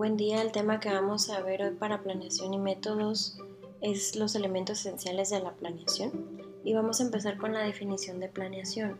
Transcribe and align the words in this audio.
Buen 0.00 0.16
día, 0.16 0.40
el 0.40 0.50
tema 0.50 0.80
que 0.80 0.90
vamos 0.90 1.28
a 1.28 1.42
ver 1.42 1.60
hoy 1.60 1.72
para 1.72 2.02
planeación 2.02 2.54
y 2.54 2.58
métodos 2.58 3.36
es 3.82 4.16
los 4.16 4.34
elementos 4.34 4.80
esenciales 4.80 5.28
de 5.28 5.40
la 5.40 5.52
planeación 5.52 6.40
y 6.64 6.72
vamos 6.72 7.00
a 7.00 7.02
empezar 7.02 7.36
con 7.36 7.52
la 7.52 7.60
definición 7.60 8.18
de 8.18 8.30
planeación. 8.30 8.96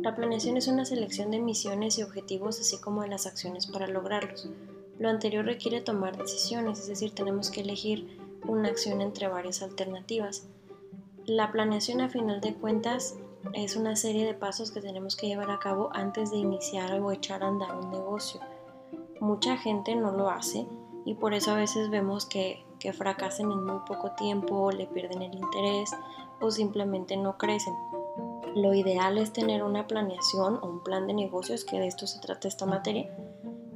La 0.00 0.14
planeación 0.14 0.56
es 0.56 0.68
una 0.68 0.84
selección 0.84 1.32
de 1.32 1.40
misiones 1.40 1.98
y 1.98 2.04
objetivos 2.04 2.60
así 2.60 2.78
como 2.78 3.02
de 3.02 3.08
las 3.08 3.26
acciones 3.26 3.66
para 3.66 3.88
lograrlos. 3.88 4.48
Lo 5.00 5.08
anterior 5.08 5.44
requiere 5.44 5.80
tomar 5.80 6.16
decisiones, 6.16 6.78
es 6.78 6.86
decir, 6.86 7.12
tenemos 7.12 7.50
que 7.50 7.62
elegir 7.62 8.16
una 8.46 8.68
acción 8.68 9.00
entre 9.00 9.26
varias 9.26 9.62
alternativas. 9.62 10.46
La 11.26 11.50
planeación 11.50 12.02
a 12.02 12.08
final 12.08 12.40
de 12.40 12.54
cuentas 12.54 13.16
es 13.52 13.74
una 13.74 13.96
serie 13.96 14.24
de 14.26 14.34
pasos 14.34 14.70
que 14.70 14.80
tenemos 14.80 15.16
que 15.16 15.26
llevar 15.26 15.50
a 15.50 15.58
cabo 15.58 15.90
antes 15.92 16.30
de 16.30 16.36
iniciar 16.36 17.00
o 17.00 17.10
echar 17.10 17.42
a 17.42 17.48
andar 17.48 17.74
un 17.74 17.90
negocio 17.90 18.40
mucha 19.20 19.56
gente 19.56 19.94
no 19.94 20.12
lo 20.12 20.30
hace 20.30 20.66
y 21.04 21.14
por 21.14 21.34
eso 21.34 21.52
a 21.52 21.56
veces 21.56 21.90
vemos 21.90 22.26
que, 22.26 22.64
que 22.78 22.92
fracasan 22.92 23.50
en 23.52 23.64
muy 23.64 23.80
poco 23.86 24.12
tiempo, 24.12 24.70
le 24.72 24.86
pierden 24.86 25.22
el 25.22 25.34
interés 25.34 25.90
o 26.40 26.50
simplemente 26.50 27.16
no 27.16 27.38
crecen. 27.38 27.74
Lo 28.54 28.74
ideal 28.74 29.18
es 29.18 29.32
tener 29.32 29.62
una 29.62 29.86
planeación 29.86 30.58
o 30.60 30.66
un 30.66 30.82
plan 30.82 31.06
de 31.06 31.14
negocios, 31.14 31.64
que 31.64 31.78
de 31.78 31.86
esto 31.86 32.06
se 32.06 32.18
trata 32.18 32.48
esta 32.48 32.66
materia, 32.66 33.08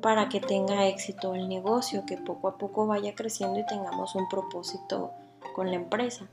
para 0.01 0.29
que 0.29 0.41
tenga 0.41 0.87
éxito 0.89 1.35
el 1.35 1.49
negocio, 1.49 2.05
que 2.07 2.17
poco 2.17 2.49
a 2.49 2.59
poco 2.59 2.87
vaya 2.87 3.15
creciendo 3.15 3.61
y 3.61 3.67
tengamos 3.67 4.15
un 4.17 4.29
propósito 4.29 5.13
con 5.55 5.71
la 5.71 5.77
empresa. 5.77 6.27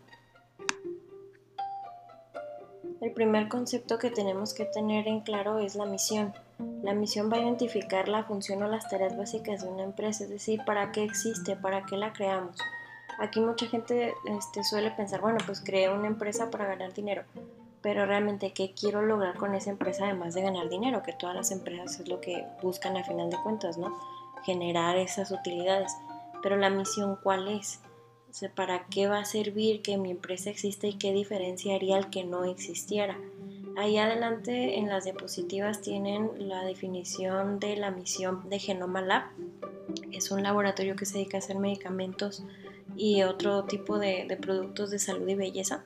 El 3.00 3.14
primer 3.14 3.48
concepto 3.48 3.98
que 3.98 4.12
tenemos 4.12 4.54
que 4.54 4.66
tener 4.66 5.08
en 5.08 5.22
claro 5.22 5.60
es 5.60 5.76
la 5.76 5.86
misión. 5.86 6.34
La 6.84 6.94
misión 6.94 7.32
va 7.32 7.38
a 7.38 7.42
identificar 7.42 8.08
la 8.08 8.24
función 8.24 8.64
o 8.64 8.68
las 8.68 8.90
tareas 8.90 9.18
básicas 9.18 9.64
de 9.64 9.70
una 9.70 9.84
empresa, 9.84 10.24
es 10.24 10.30
decir, 10.30 10.62
para 10.66 10.92
qué 10.92 11.04
existe, 11.04 11.56
para 11.56 11.86
qué 11.86 11.98
la 11.98 12.14
creamos. 12.14 12.58
Aquí 13.20 13.40
mucha 13.40 13.68
gente 13.68 14.14
este, 14.26 14.64
suele 14.64 14.92
pensar, 14.92 15.22
bueno, 15.22 15.38
pues 15.46 15.62
creé 15.62 15.90
una 15.90 16.08
empresa 16.08 16.50
para 16.50 16.66
ganar 16.66 16.94
dinero, 16.94 17.24
pero 17.82 18.06
realmente 18.06 18.54
qué 18.54 18.74
quiero 18.74 19.02
lograr 19.02 19.36
con 19.36 19.54
esa 19.54 19.70
empresa 19.70 20.06
además 20.06 20.34
de 20.34 20.42
ganar 20.42 20.70
dinero, 20.70 21.04
que 21.04 21.14
todas 21.14 21.36
las 21.36 21.52
empresas 21.52 22.00
es 22.00 22.08
lo 22.08 22.20
que 22.20 22.46
buscan 22.62 22.98
a 22.98 23.04
final 23.04 23.30
de 23.30 23.38
cuentas, 23.44 23.78
¿no? 23.78 23.96
Generar 24.44 24.98
esas 24.98 25.32
utilidades. 25.32 25.96
Pero 26.42 26.58
la 26.58 26.70
misión, 26.70 27.18
¿cuál 27.22 27.48
es? 27.48 27.80
¿para 28.56 28.86
qué 28.86 29.08
va 29.08 29.20
a 29.20 29.26
servir 29.26 29.82
que 29.82 29.98
mi 29.98 30.12
empresa 30.12 30.50
exista 30.50 30.88
y 30.88 30.94
qué 30.94 31.12
diferenciaría 31.12 31.98
al 31.98 32.10
que 32.10 32.24
no 32.24 32.46
existiera? 32.46 33.18
Ahí 33.82 33.98
adelante 33.98 34.78
en 34.78 34.90
las 34.90 35.06
diapositivas 35.06 35.82
tienen 35.82 36.30
la 36.38 36.64
definición 36.64 37.60
de 37.60 37.76
la 37.78 37.90
misión 37.90 38.48
de 38.48 38.60
Genoma 38.60 39.02
Lab. 39.02 39.24
Es 40.12 40.30
un 40.30 40.44
laboratorio 40.44 40.96
que 40.96 41.08
se 41.08 41.16
dedica 41.16 41.38
a 41.38 41.40
hacer 41.40 41.58
medicamentos 41.58 42.44
y 42.96 43.24
otro 43.24 43.64
tipo 43.64 43.98
de, 43.98 44.26
de 44.30 44.38
productos 44.38 44.92
de 44.92 45.00
salud 45.00 45.28
y 45.28 45.34
belleza. 45.34 45.84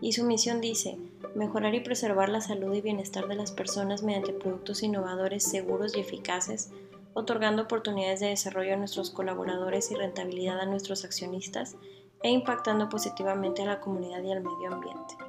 Y 0.00 0.14
su 0.14 0.24
misión 0.24 0.60
dice, 0.60 0.98
mejorar 1.36 1.76
y 1.76 1.80
preservar 1.80 2.28
la 2.28 2.40
salud 2.40 2.74
y 2.74 2.80
bienestar 2.80 3.28
de 3.28 3.36
las 3.36 3.52
personas 3.52 4.02
mediante 4.02 4.32
productos 4.32 4.82
innovadores, 4.82 5.44
seguros 5.44 5.96
y 5.96 6.00
eficaces, 6.00 6.72
otorgando 7.14 7.62
oportunidades 7.62 8.18
de 8.18 8.30
desarrollo 8.30 8.74
a 8.74 8.78
nuestros 8.78 9.10
colaboradores 9.10 9.92
y 9.92 9.94
rentabilidad 9.94 10.58
a 10.58 10.66
nuestros 10.66 11.04
accionistas 11.04 11.76
e 12.20 12.30
impactando 12.30 12.88
positivamente 12.88 13.62
a 13.62 13.66
la 13.66 13.80
comunidad 13.80 14.24
y 14.24 14.32
al 14.32 14.42
medio 14.42 14.72
ambiente. 14.72 15.27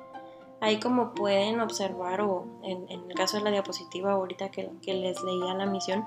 Ahí 0.62 0.80
como 0.80 1.14
pueden 1.14 1.62
observar, 1.62 2.22
o 2.22 2.46
en, 2.64 2.90
el 2.90 3.16
caso 3.16 3.38
de 3.38 3.44
la 3.44 3.52
diapositiva 3.52 4.12
ahorita 4.12 4.50
que, 4.50 4.70
les 4.86 5.22
leía 5.24 5.54
la 5.54 5.66
misión, 5.66 6.06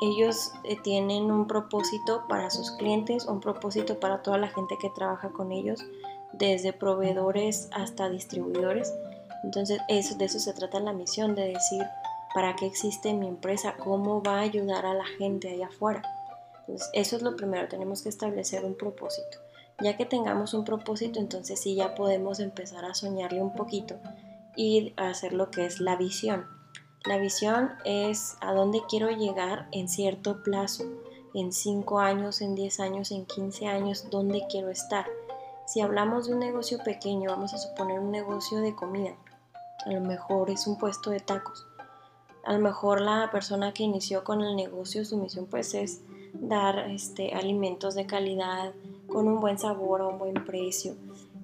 ellos 0.00 0.52
eh, 0.64 0.76
tienen 0.82 1.30
un 1.30 1.46
propósito 1.46 2.24
para 2.28 2.50
sus 2.50 2.72
clientes, 2.72 3.26
un 3.26 3.40
propósito 3.40 4.00
para 4.00 4.22
toda 4.22 4.38
la 4.38 4.48
gente 4.48 4.76
que 4.80 4.90
trabaja 4.90 5.30
con 5.30 5.52
ellos, 5.52 5.84
desde 6.32 6.72
proveedores 6.72 7.68
hasta 7.72 8.08
distribuidores. 8.08 8.92
Entonces 9.44 9.80
de 9.88 10.24
eso 10.24 10.38
se 10.40 10.52
trata 10.52 10.80
la 10.80 10.92
misión, 10.92 11.36
de 11.36 11.48
decir 11.48 11.82
para 12.34 12.56
qué 12.56 12.66
existe 12.66 13.14
mi 13.14 13.28
empresa, 13.28 13.76
cómo 13.76 14.22
va 14.22 14.38
a 14.38 14.42
ayudar 14.42 14.86
a 14.86 14.94
la 14.94 15.04
gente 15.04 15.50
allá 15.50 15.66
afuera. 15.66 16.02
Entonces 16.60 16.90
eso 16.92 17.16
es 17.16 17.22
lo 17.22 17.36
primero, 17.36 17.68
tenemos 17.68 18.02
que 18.02 18.08
establecer 18.08 18.64
un 18.64 18.76
propósito. 18.76 19.38
Ya 19.82 19.96
que 19.96 20.06
tengamos 20.06 20.54
un 20.54 20.64
propósito, 20.64 21.18
entonces 21.18 21.60
sí 21.60 21.74
ya 21.74 21.94
podemos 21.94 22.38
empezar 22.38 22.84
a 22.84 22.94
soñarle 22.94 23.42
un 23.42 23.52
poquito 23.52 23.96
y 24.54 24.94
hacer 24.96 25.32
lo 25.32 25.50
que 25.50 25.66
es 25.66 25.80
la 25.80 25.96
visión. 25.96 26.46
La 27.04 27.18
visión 27.18 27.72
es 27.84 28.36
a 28.40 28.52
dónde 28.52 28.80
quiero 28.88 29.10
llegar 29.10 29.66
en 29.72 29.88
cierto 29.88 30.42
plazo, 30.44 30.84
en 31.34 31.52
5 31.52 31.98
años, 31.98 32.40
en 32.40 32.54
10 32.54 32.78
años, 32.78 33.10
en 33.10 33.26
15 33.26 33.66
años, 33.66 34.06
dónde 34.08 34.44
quiero 34.48 34.70
estar. 34.70 35.06
Si 35.66 35.80
hablamos 35.80 36.28
de 36.28 36.34
un 36.34 36.40
negocio 36.40 36.78
pequeño, 36.84 37.30
vamos 37.30 37.54
a 37.54 37.58
suponer 37.58 37.98
un 37.98 38.12
negocio 38.12 38.60
de 38.60 38.76
comida, 38.76 39.16
a 39.84 39.90
lo 39.90 40.00
mejor 40.00 40.50
es 40.50 40.66
un 40.66 40.78
puesto 40.78 41.10
de 41.10 41.20
tacos. 41.20 41.66
A 42.44 42.52
lo 42.52 42.58
mejor 42.60 43.00
la 43.00 43.30
persona 43.32 43.72
que 43.72 43.82
inició 43.82 44.22
con 44.22 44.42
el 44.42 44.54
negocio, 44.54 45.04
su 45.04 45.16
misión 45.16 45.46
pues 45.46 45.74
es 45.74 46.02
dar 46.34 46.90
este, 46.90 47.34
alimentos 47.34 47.94
de 47.94 48.06
calidad, 48.06 48.74
con 49.12 49.28
un 49.28 49.40
buen 49.40 49.58
sabor 49.58 50.00
a 50.00 50.08
un 50.08 50.18
buen 50.18 50.34
precio. 50.44 50.94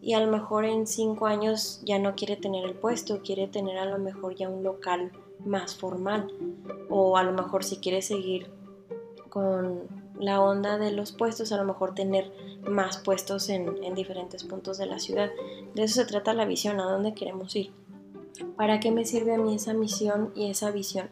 Y 0.01 0.15
a 0.15 0.21
lo 0.21 0.31
mejor 0.31 0.65
en 0.65 0.87
cinco 0.87 1.27
años 1.27 1.83
ya 1.85 1.99
no 1.99 2.15
quiere 2.15 2.37
tener 2.37 2.65
el 2.65 2.75
puesto, 2.75 3.21
quiere 3.23 3.47
tener 3.47 3.79
a 3.79 3.85
lo 3.85 3.99
mejor 3.99 4.35
ya 4.35 4.49
un 4.49 4.63
local 4.63 5.13
más 5.45 5.77
formal. 5.77 6.33
O 6.89 7.17
a 7.17 7.23
lo 7.23 7.33
mejor 7.33 7.65
si 7.65 7.77
quiere 7.77 8.01
seguir 8.01 8.51
con 9.29 9.83
la 10.19 10.41
onda 10.41 10.79
de 10.79 10.93
los 10.93 11.13
puestos, 11.13 11.53
a 11.53 11.57
lo 11.59 11.65
mejor 11.65 11.95
tener 11.95 12.33
más 12.69 12.99
puestos 12.99 13.49
en, 13.51 13.83
en 13.85 13.95
diferentes 13.95 14.45
puntos 14.45 14.79
de 14.79 14.87
la 14.87 14.99
ciudad. 14.99 15.31
De 15.75 15.83
eso 15.83 15.97
se 15.97 16.07
trata 16.07 16.33
la 16.33 16.45
visión, 16.45 16.81
a 16.81 16.91
dónde 16.91 17.15
queremos 17.15 17.55
ir. 17.55 17.73
¿Para 18.57 18.81
qué 18.81 18.91
me 18.91 19.05
sirve 19.05 19.35
a 19.35 19.39
mí 19.39 19.55
esa 19.55 19.75
misión 19.75 20.33
y 20.35 20.51
esa 20.51 20.71
visión? 20.71 21.11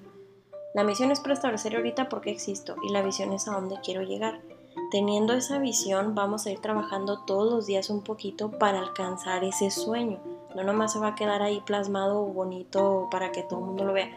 La 0.74 0.84
misión 0.84 1.10
es 1.10 1.20
para 1.20 1.34
establecer 1.34 1.74
ahorita 1.74 2.08
por 2.08 2.20
qué 2.20 2.30
existo 2.30 2.76
y 2.82 2.92
la 2.92 3.02
visión 3.02 3.32
es 3.32 3.48
a 3.48 3.52
dónde 3.52 3.76
quiero 3.82 4.02
llegar. 4.02 4.42
Teniendo 4.90 5.32
esa 5.32 5.58
visión 5.58 6.14
vamos 6.14 6.46
a 6.46 6.50
ir 6.50 6.60
trabajando 6.60 7.18
todos 7.24 7.52
los 7.52 7.66
días 7.66 7.90
un 7.90 8.02
poquito 8.02 8.52
para 8.52 8.78
alcanzar 8.78 9.42
ese 9.42 9.70
sueño. 9.72 10.20
No 10.54 10.62
nomás 10.62 10.92
se 10.92 11.00
va 11.00 11.08
a 11.08 11.14
quedar 11.16 11.42
ahí 11.42 11.60
plasmado 11.60 12.24
bonito 12.24 13.08
para 13.10 13.32
que 13.32 13.42
todo 13.42 13.58
el 13.58 13.66
mundo 13.66 13.84
lo 13.84 13.92
vea. 13.92 14.10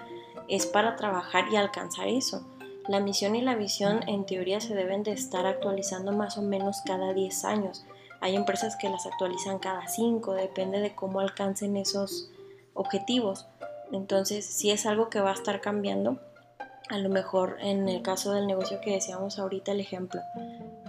Es 0.48 0.68
para 0.68 0.96
trabajar 0.96 1.46
y 1.52 1.56
alcanzar 1.56 2.08
eso. 2.08 2.44
La 2.88 3.00
misión 3.00 3.36
y 3.36 3.42
la 3.42 3.56
visión 3.56 4.08
en 4.08 4.26
teoría 4.26 4.62
se 4.62 4.76
deben 4.76 5.02
de 5.02 5.12
estar 5.12 5.48
actualizando 5.48 6.12
más 6.12 6.38
o 6.38 6.44
menos 6.44 6.82
cada 6.86 7.14
10 7.14 7.46
años. 7.46 7.86
Hay 8.22 8.36
empresas 8.36 8.76
que 8.76 8.90
las 8.90 9.08
actualizan 9.08 9.60
cada 9.60 9.88
5, 9.88 10.34
depende 10.34 10.80
de 10.82 10.94
cómo 10.94 11.20
alcancen 11.20 11.78
esos 11.78 12.30
objetivos. 12.76 13.48
Entonces, 13.92 14.46
si 14.46 14.70
es 14.70 14.86
algo 14.86 15.10
que 15.10 15.22
va 15.22 15.32
a 15.32 15.36
estar 15.36 15.62
cambiando, 15.62 16.20
a 16.90 16.98
lo 16.98 17.10
mejor 17.10 17.58
en 17.62 17.88
el 17.88 18.02
caso 18.02 18.34
del 18.34 18.48
negocio 18.48 18.82
que 18.82 18.94
decíamos 18.94 19.38
ahorita, 19.38 19.72
el 19.72 19.80
ejemplo, 19.80 20.22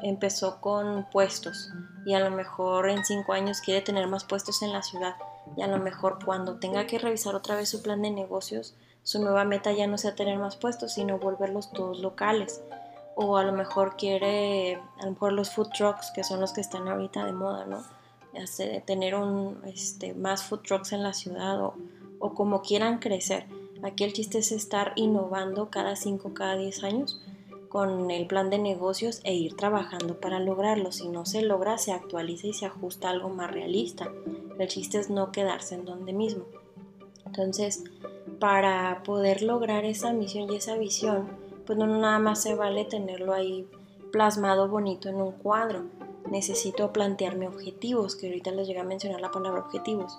empezó 0.03 0.61
con 0.61 1.06
puestos 1.11 1.71
y 2.06 2.15
a 2.15 2.21
lo 2.21 2.31
mejor 2.31 2.88
en 2.88 3.05
cinco 3.05 3.34
años 3.34 3.61
quiere 3.61 3.83
tener 3.83 4.06
más 4.06 4.25
puestos 4.25 4.62
en 4.62 4.72
la 4.72 4.83
ciudad 4.83 5.15
y 5.56 5.62
a 5.62 5.66
lo 5.66 5.78
mejor 5.78 6.19
cuando 6.25 6.59
tenga 6.59 6.87
que 6.87 6.99
revisar 6.99 7.34
otra 7.34 7.55
vez 7.55 7.69
su 7.69 7.83
plan 7.83 8.00
de 8.00 8.10
negocios, 8.10 8.75
su 9.03 9.21
nueva 9.21 9.44
meta 9.44 9.72
ya 9.72 9.87
no 9.87 9.99
sea 9.99 10.15
tener 10.15 10.39
más 10.39 10.56
puestos, 10.56 10.94
sino 10.94 11.19
volverlos 11.19 11.71
todos 11.72 12.00
locales. 12.00 12.62
O 13.16 13.37
a 13.37 13.44
lo 13.44 13.53
mejor 13.53 13.97
quiere, 13.97 14.77
a 14.99 15.05
lo 15.05 15.10
mejor 15.10 15.33
los 15.33 15.50
food 15.50 15.69
trucks, 15.77 16.12
que 16.15 16.25
son 16.25 16.41
los 16.41 16.53
que 16.53 16.60
están 16.62 16.89
ahorita 16.89 17.25
de 17.27 17.33
moda, 17.33 17.66
¿no? 17.66 17.83
tener 18.87 19.16
un, 19.16 19.60
este, 19.66 20.15
más 20.15 20.44
food 20.44 20.60
trucks 20.60 20.93
en 20.93 21.03
la 21.03 21.12
ciudad 21.12 21.60
o, 21.60 21.75
o 22.21 22.33
como 22.33 22.62
quieran 22.62 23.00
crecer 23.00 23.44
Aquí 23.82 24.04
el 24.04 24.12
chiste 24.12 24.38
es 24.38 24.52
estar 24.52 24.92
innovando 24.97 25.71
cada 25.71 25.97
5, 25.97 26.34
cada 26.34 26.56
10 26.56 26.84
años 26.84 27.22
con 27.71 28.10
el 28.10 28.27
plan 28.27 28.50
de 28.50 28.59
negocios 28.59 29.21
e 29.22 29.32
ir 29.34 29.56
trabajando 29.56 30.18
para 30.18 30.41
lograrlo. 30.41 30.91
Si 30.91 31.09
no 31.09 31.24
se 31.24 31.41
logra, 31.41 31.78
se 31.78 31.92
actualiza 31.92 32.48
y 32.48 32.53
se 32.53 32.66
ajusta 32.66 33.09
a 33.09 33.12
algo 33.12 33.28
más 33.30 33.50
realista. 33.50 34.12
El 34.59 34.68
chiste 34.68 34.98
es 34.98 35.09
no 35.09 35.30
quedarse 35.30 35.77
en 35.77 35.84
donde 35.84 36.12
mismo. 36.12 36.44
Entonces, 37.24 37.84
para 38.41 39.03
poder 39.04 39.42
lograr 39.42 39.84
esa 39.84 40.12
misión 40.12 40.53
y 40.53 40.56
esa 40.56 40.76
visión, 40.76 41.28
pues 41.65 41.78
no 41.78 41.86
nada 41.86 42.18
más 42.18 42.42
se 42.42 42.56
vale 42.56 42.84
tenerlo 42.84 43.33
ahí 43.33 43.68
plasmado 44.10 44.68
bonito 44.68 45.09
en 45.09 45.16
un 45.16 45.33
cuadro. 45.33 45.84
Necesito 46.28 46.92
plantearme 46.92 47.47
objetivos, 47.47 48.16
que 48.16 48.26
ahorita 48.26 48.50
les 48.50 48.66
llega 48.66 48.80
a 48.80 48.84
mencionar 48.84 49.21
la 49.21 49.30
palabra 49.30 49.60
objetivos. 49.60 50.18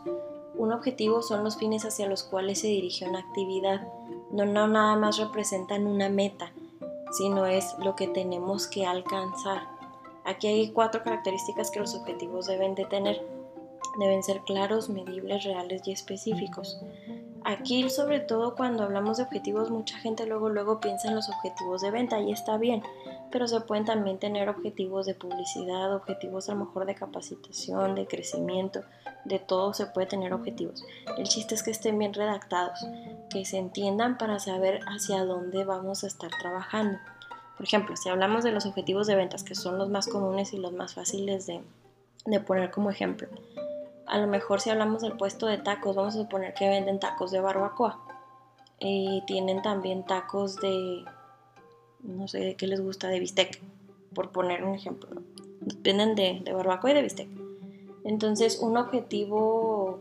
Un 0.56 0.72
objetivo 0.72 1.22
son 1.22 1.44
los 1.44 1.58
fines 1.58 1.86
hacia 1.86 2.08
los 2.08 2.24
cuales 2.24 2.60
se 2.60 2.68
dirige 2.68 3.08
una 3.08 3.20
actividad. 3.20 3.88
No, 4.32 4.46
nada 4.46 4.96
más 4.96 5.18
representan 5.18 5.88
una 5.88 6.10
meta, 6.10 6.52
sino 7.18 7.46
es 7.46 7.76
lo 7.80 7.96
que 7.96 8.08
tenemos 8.08 8.68
que 8.68 8.86
alcanzar. 8.86 9.62
Aquí 10.24 10.48
hay 10.48 10.72
cuatro 10.72 11.04
características 11.04 11.72
que 11.72 11.80
los 11.80 11.96
objetivos 11.96 12.46
deben 12.46 12.76
de 12.76 12.86
tener. 12.86 13.26
Deben 14.00 14.24
ser 14.24 14.42
claros, 14.42 14.90
medibles, 14.90 15.44
reales 15.44 15.82
y 15.86 15.92
específicos. 15.92 16.80
Aquí, 17.44 17.90
sobre 17.90 18.20
todo 18.20 18.56
cuando 18.56 18.84
hablamos 18.84 19.18
de 19.18 19.24
objetivos, 19.24 19.72
mucha 19.72 19.98
gente 19.98 20.28
luego 20.28 20.50
luego 20.50 20.80
piensa 20.80 21.08
en 21.08 21.16
los 21.16 21.28
objetivos 21.28 21.82
de 21.82 21.92
venta 21.92 22.20
y 22.20 22.32
está 22.32 22.58
bien, 22.58 22.84
pero 23.32 23.48
se 23.48 23.62
pueden 23.62 23.86
también 23.86 24.20
tener 24.20 24.50
objetivos 24.50 25.06
de 25.06 25.16
publicidad, 25.16 25.96
objetivos 25.96 26.50
a 26.50 26.54
lo 26.54 26.66
mejor 26.66 26.86
de 26.86 26.96
capacitación, 26.96 27.96
de 27.96 28.08
crecimiento, 28.08 28.84
de 29.26 29.40
todo 29.40 29.74
se 29.74 29.86
puede 29.88 30.08
tener 30.08 30.34
objetivos. 30.34 30.84
El 31.18 31.28
chiste 31.28 31.56
es 31.56 31.64
que 31.64 31.72
estén 31.72 31.98
bien 31.98 32.14
redactados, 32.14 32.80
que 33.30 33.46
se 33.46 33.58
entiendan 33.58 34.18
para 34.18 34.40
saber 34.40 34.82
hacia 34.88 35.24
dónde 35.24 35.64
vamos 35.64 36.04
a 36.04 36.08
estar 36.08 36.30
trabajando. 36.42 37.00
Por 37.58 37.66
ejemplo, 37.66 37.96
si 37.96 38.10
hablamos 38.10 38.44
de 38.44 38.52
los 38.52 38.66
objetivos 38.66 39.08
de 39.08 39.16
ventas, 39.16 39.44
que 39.44 39.56
son 39.56 39.78
los 39.78 39.90
más 39.90 40.08
comunes 40.08 40.54
y 40.54 40.58
los 40.58 40.74
más 40.74 40.96
fáciles 40.96 41.46
de, 41.48 41.62
de 42.26 42.40
poner 42.40 42.72
como 42.72 42.90
ejemplo, 42.90 43.28
a 44.08 44.18
lo 44.18 44.28
mejor 44.28 44.60
si 44.60 44.70
hablamos 44.70 45.02
del 45.02 45.14
puesto 45.14 45.46
de 45.48 45.58
tacos, 45.58 45.96
vamos 45.96 46.16
a 46.16 46.20
suponer 46.20 46.54
que 46.54 46.68
venden 46.68 47.00
tacos 47.00 47.32
de 47.32 47.40
barbacoa 47.40 48.00
y 48.80 49.24
tienen 49.28 49.62
también 49.62 50.04
tacos 50.06 50.58
de, 50.58 51.06
no 52.04 52.28
sé 52.28 52.40
de 52.40 52.56
qué 52.56 52.68
les 52.68 52.82
gusta, 52.82 53.08
de 53.08 53.20
bistec, 53.20 53.62
por 54.14 54.32
poner 54.32 54.64
un 54.64 54.76
ejemplo. 54.76 55.10
Venden 55.82 56.16
de, 56.16 56.42
de 56.44 56.54
barbacoa 56.54 56.92
y 56.92 56.94
de 56.94 57.02
bistec. 57.02 57.30
Entonces, 58.04 58.60
un 58.60 58.78
objetivo 58.78 60.00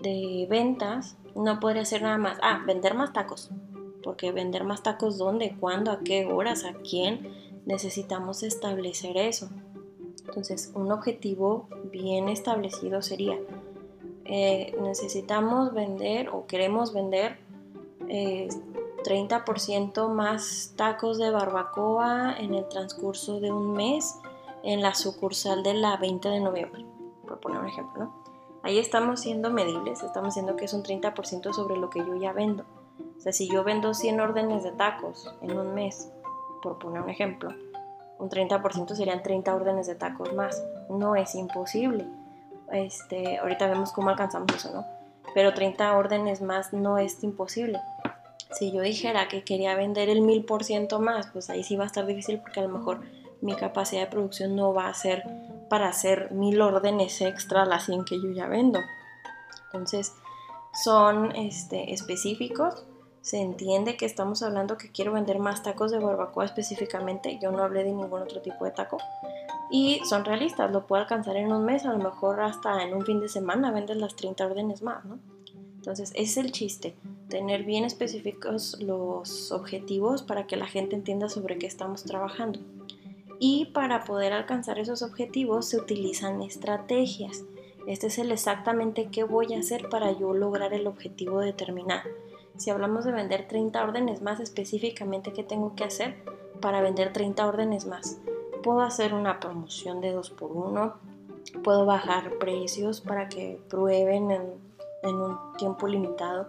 de 0.00 0.46
ventas 0.48 1.16
no 1.34 1.60
podría 1.60 1.84
ser 1.84 2.02
nada 2.02 2.18
más, 2.18 2.38
ah, 2.42 2.62
vender 2.66 2.94
más 2.94 3.12
tacos. 3.12 3.50
Porque 4.02 4.32
vender 4.32 4.64
más 4.64 4.82
tacos, 4.82 5.18
¿dónde? 5.18 5.56
¿Cuándo? 5.60 5.90
¿A 5.90 6.00
qué 6.00 6.26
horas? 6.26 6.64
¿A 6.64 6.72
quién? 6.72 7.28
Necesitamos 7.66 8.42
establecer 8.42 9.16
eso. 9.16 9.50
Entonces, 10.26 10.72
un 10.74 10.90
objetivo 10.90 11.68
bien 11.90 12.28
establecido 12.28 13.02
sería, 13.02 13.38
eh, 14.24 14.74
necesitamos 14.80 15.74
vender 15.74 16.28
o 16.28 16.46
queremos 16.46 16.94
vender 16.94 17.38
30% 19.02 20.04
eh, 20.04 20.08
más 20.08 20.74
tacos 20.76 21.18
de 21.18 21.30
barbacoa 21.30 22.36
en 22.38 22.54
el 22.54 22.68
transcurso 22.68 23.40
de 23.40 23.50
un 23.50 23.72
mes 23.72 24.18
en 24.62 24.82
la 24.82 24.94
sucursal 24.94 25.62
de 25.62 25.74
la 25.74 25.96
20 25.96 26.28
de 26.28 26.40
noviembre, 26.40 26.84
por 27.26 27.40
poner 27.40 27.60
un 27.60 27.68
ejemplo, 27.68 28.04
¿no? 28.04 28.20
Ahí 28.62 28.78
estamos 28.78 29.20
siendo 29.20 29.50
medibles, 29.50 30.02
estamos 30.02 30.34
diciendo 30.34 30.54
que 30.54 30.66
es 30.66 30.74
un 30.74 30.82
30% 30.82 31.54
sobre 31.54 31.76
lo 31.78 31.88
que 31.88 32.00
yo 32.00 32.14
ya 32.16 32.32
vendo. 32.32 32.64
O 33.16 33.20
sea, 33.20 33.32
si 33.32 33.48
yo 33.48 33.64
vendo 33.64 33.94
100 33.94 34.20
órdenes 34.20 34.62
de 34.62 34.72
tacos 34.72 35.34
en 35.40 35.56
un 35.56 35.72
mes, 35.72 36.12
por 36.62 36.78
poner 36.78 37.00
un 37.00 37.08
ejemplo, 37.08 37.50
un 38.18 38.28
30% 38.28 38.94
serían 38.94 39.22
30 39.22 39.54
órdenes 39.54 39.86
de 39.86 39.94
tacos 39.94 40.34
más. 40.34 40.62
No 40.90 41.16
es 41.16 41.34
imposible. 41.34 42.06
Este, 42.70 43.38
ahorita 43.38 43.66
vemos 43.66 43.92
cómo 43.92 44.10
alcanzamos 44.10 44.54
eso, 44.54 44.70
¿no? 44.74 44.84
Pero 45.34 45.54
30 45.54 45.96
órdenes 45.96 46.42
más 46.42 46.74
no 46.74 46.98
es 46.98 47.22
imposible. 47.24 47.80
Si 48.52 48.72
yo 48.72 48.82
dijera 48.82 49.28
que 49.28 49.44
quería 49.44 49.74
vender 49.74 50.08
el 50.08 50.22
1000% 50.22 50.98
más, 50.98 51.28
pues 51.32 51.50
ahí 51.50 51.62
sí 51.62 51.76
va 51.76 51.84
a 51.84 51.86
estar 51.86 52.06
difícil 52.06 52.40
porque 52.40 52.60
a 52.60 52.64
lo 52.64 52.68
mejor 52.68 53.00
mi 53.40 53.54
capacidad 53.54 54.02
de 54.02 54.10
producción 54.10 54.56
no 54.56 54.74
va 54.74 54.88
a 54.88 54.94
ser 54.94 55.24
para 55.68 55.88
hacer 55.88 56.32
mil 56.32 56.60
órdenes 56.60 57.20
extra 57.20 57.62
a 57.62 57.66
las 57.66 57.86
100 57.86 58.04
que 58.04 58.20
yo 58.20 58.30
ya 58.30 58.48
vendo. 58.48 58.80
Entonces, 59.66 60.14
son 60.72 61.34
este, 61.36 61.92
específicos 61.92 62.84
se 63.22 63.38
entiende 63.38 63.96
que 63.96 64.06
estamos 64.06 64.42
hablando 64.42 64.78
que 64.78 64.90
quiero 64.90 65.12
vender 65.12 65.38
más 65.38 65.62
tacos 65.62 65.90
de 65.90 65.98
barbacoa 65.98 66.44
específicamente. 66.44 67.38
Yo 67.40 67.52
no 67.52 67.62
hablé 67.62 67.84
de 67.84 67.92
ningún 67.92 68.22
otro 68.22 68.40
tipo 68.40 68.64
de 68.64 68.70
taco. 68.70 68.98
Y 69.70 70.00
son 70.08 70.24
realistas, 70.24 70.70
lo 70.70 70.86
puedo 70.86 71.02
alcanzar 71.02 71.36
en 71.36 71.52
un 71.52 71.64
mes, 71.64 71.84
a 71.84 71.92
lo 71.92 71.98
mejor 71.98 72.40
hasta 72.40 72.82
en 72.82 72.94
un 72.94 73.04
fin 73.04 73.20
de 73.20 73.28
semana 73.28 73.70
vendes 73.70 73.98
las 73.98 74.16
30 74.16 74.46
órdenes 74.46 74.82
más, 74.82 75.04
¿no? 75.04 75.18
Entonces, 75.80 76.12
es 76.14 76.36
el 76.36 76.52
chiste, 76.52 76.94
tener 77.30 77.64
bien 77.64 77.84
específicos 77.84 78.76
los 78.82 79.50
objetivos 79.50 80.22
para 80.22 80.46
que 80.46 80.58
la 80.58 80.66
gente 80.66 80.94
entienda 80.94 81.30
sobre 81.30 81.56
qué 81.56 81.66
estamos 81.66 82.04
trabajando. 82.04 82.60
Y 83.38 83.70
para 83.72 84.04
poder 84.04 84.34
alcanzar 84.34 84.78
esos 84.78 85.00
objetivos 85.00 85.70
se 85.70 85.78
utilizan 85.78 86.42
estrategias. 86.42 87.44
Este 87.86 88.08
es 88.08 88.18
el 88.18 88.30
exactamente 88.30 89.08
qué 89.10 89.24
voy 89.24 89.54
a 89.54 89.58
hacer 89.58 89.88
para 89.88 90.12
yo 90.12 90.34
lograr 90.34 90.74
el 90.74 90.86
objetivo 90.86 91.40
determinado. 91.40 92.10
Si 92.58 92.68
hablamos 92.68 93.06
de 93.06 93.12
vender 93.12 93.48
30 93.48 93.82
órdenes 93.82 94.20
más 94.20 94.38
específicamente, 94.38 95.32
¿qué 95.32 95.44
tengo 95.44 95.74
que 95.76 95.84
hacer 95.84 96.22
para 96.60 96.82
vender 96.82 97.14
30 97.14 97.48
órdenes 97.48 97.86
más? 97.86 98.18
Puedo 98.62 98.82
hacer 98.82 99.14
una 99.14 99.40
promoción 99.40 100.02
de 100.02 100.14
2x1, 100.14 100.92
puedo 101.64 101.86
bajar 101.86 102.36
precios 102.36 103.00
para 103.00 103.30
que 103.30 103.58
prueben 103.70 104.30
en, 104.30 104.69
en 105.02 105.16
un 105.16 105.38
tiempo 105.56 105.86
limitado. 105.88 106.48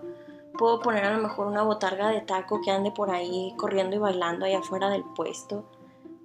Puedo 0.58 0.80
poner 0.80 1.06
a 1.06 1.16
lo 1.16 1.24
mejor 1.24 1.48
una 1.48 1.64
botarga 1.64 2.10
de 2.10 2.22
taco 2.22 2.60
que 2.64 2.72
ande 2.72 2.92
por 2.92 3.10
ahí 3.10 3.54
corriendo 3.58 3.96
y 3.96 4.00
bailando 4.00 4.46
allá 4.46 4.60
afuera 4.60 4.90
del 4.90 5.04
puesto 5.16 5.66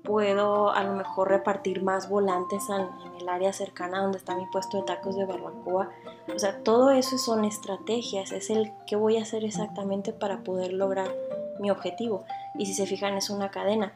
puedo 0.07 0.71
a 0.71 0.85
lo 0.85 0.95
mejor 0.95 1.29
repartir 1.29 1.83
más 1.83 2.09
volantes 2.09 2.63
en, 2.71 2.87
el 3.21 3.29
área 3.29 3.53
cercana 3.53 4.01
donde 4.01 4.19
está 4.19 4.37
mi 4.37 4.47
puesto 4.47 4.77
de 4.77 4.85
tacos 4.85 5.17
de 5.17 5.25
barbacoa. 5.25 5.91
O 6.33 6.39
sea, 6.39 6.63
todo 6.63 6.91
eso 6.91 7.19
son 7.19 7.45
estrategias, 7.45 8.31
es 8.31 8.51
el 8.51 8.73
que 8.87 8.95
voy 8.95 9.17
a 9.17 9.23
hacer 9.23 9.45
exactamente 9.45 10.13
para 10.13 10.45
poder 10.45 10.73
lograr 10.73 11.13
mi 11.59 11.71
objetivo. 11.71 12.25
Y 12.57 12.67
si 12.67 12.75
se 12.75 12.87
fijan, 12.87 13.15
es 13.15 13.31
una 13.31 13.51
cadena. 13.51 13.93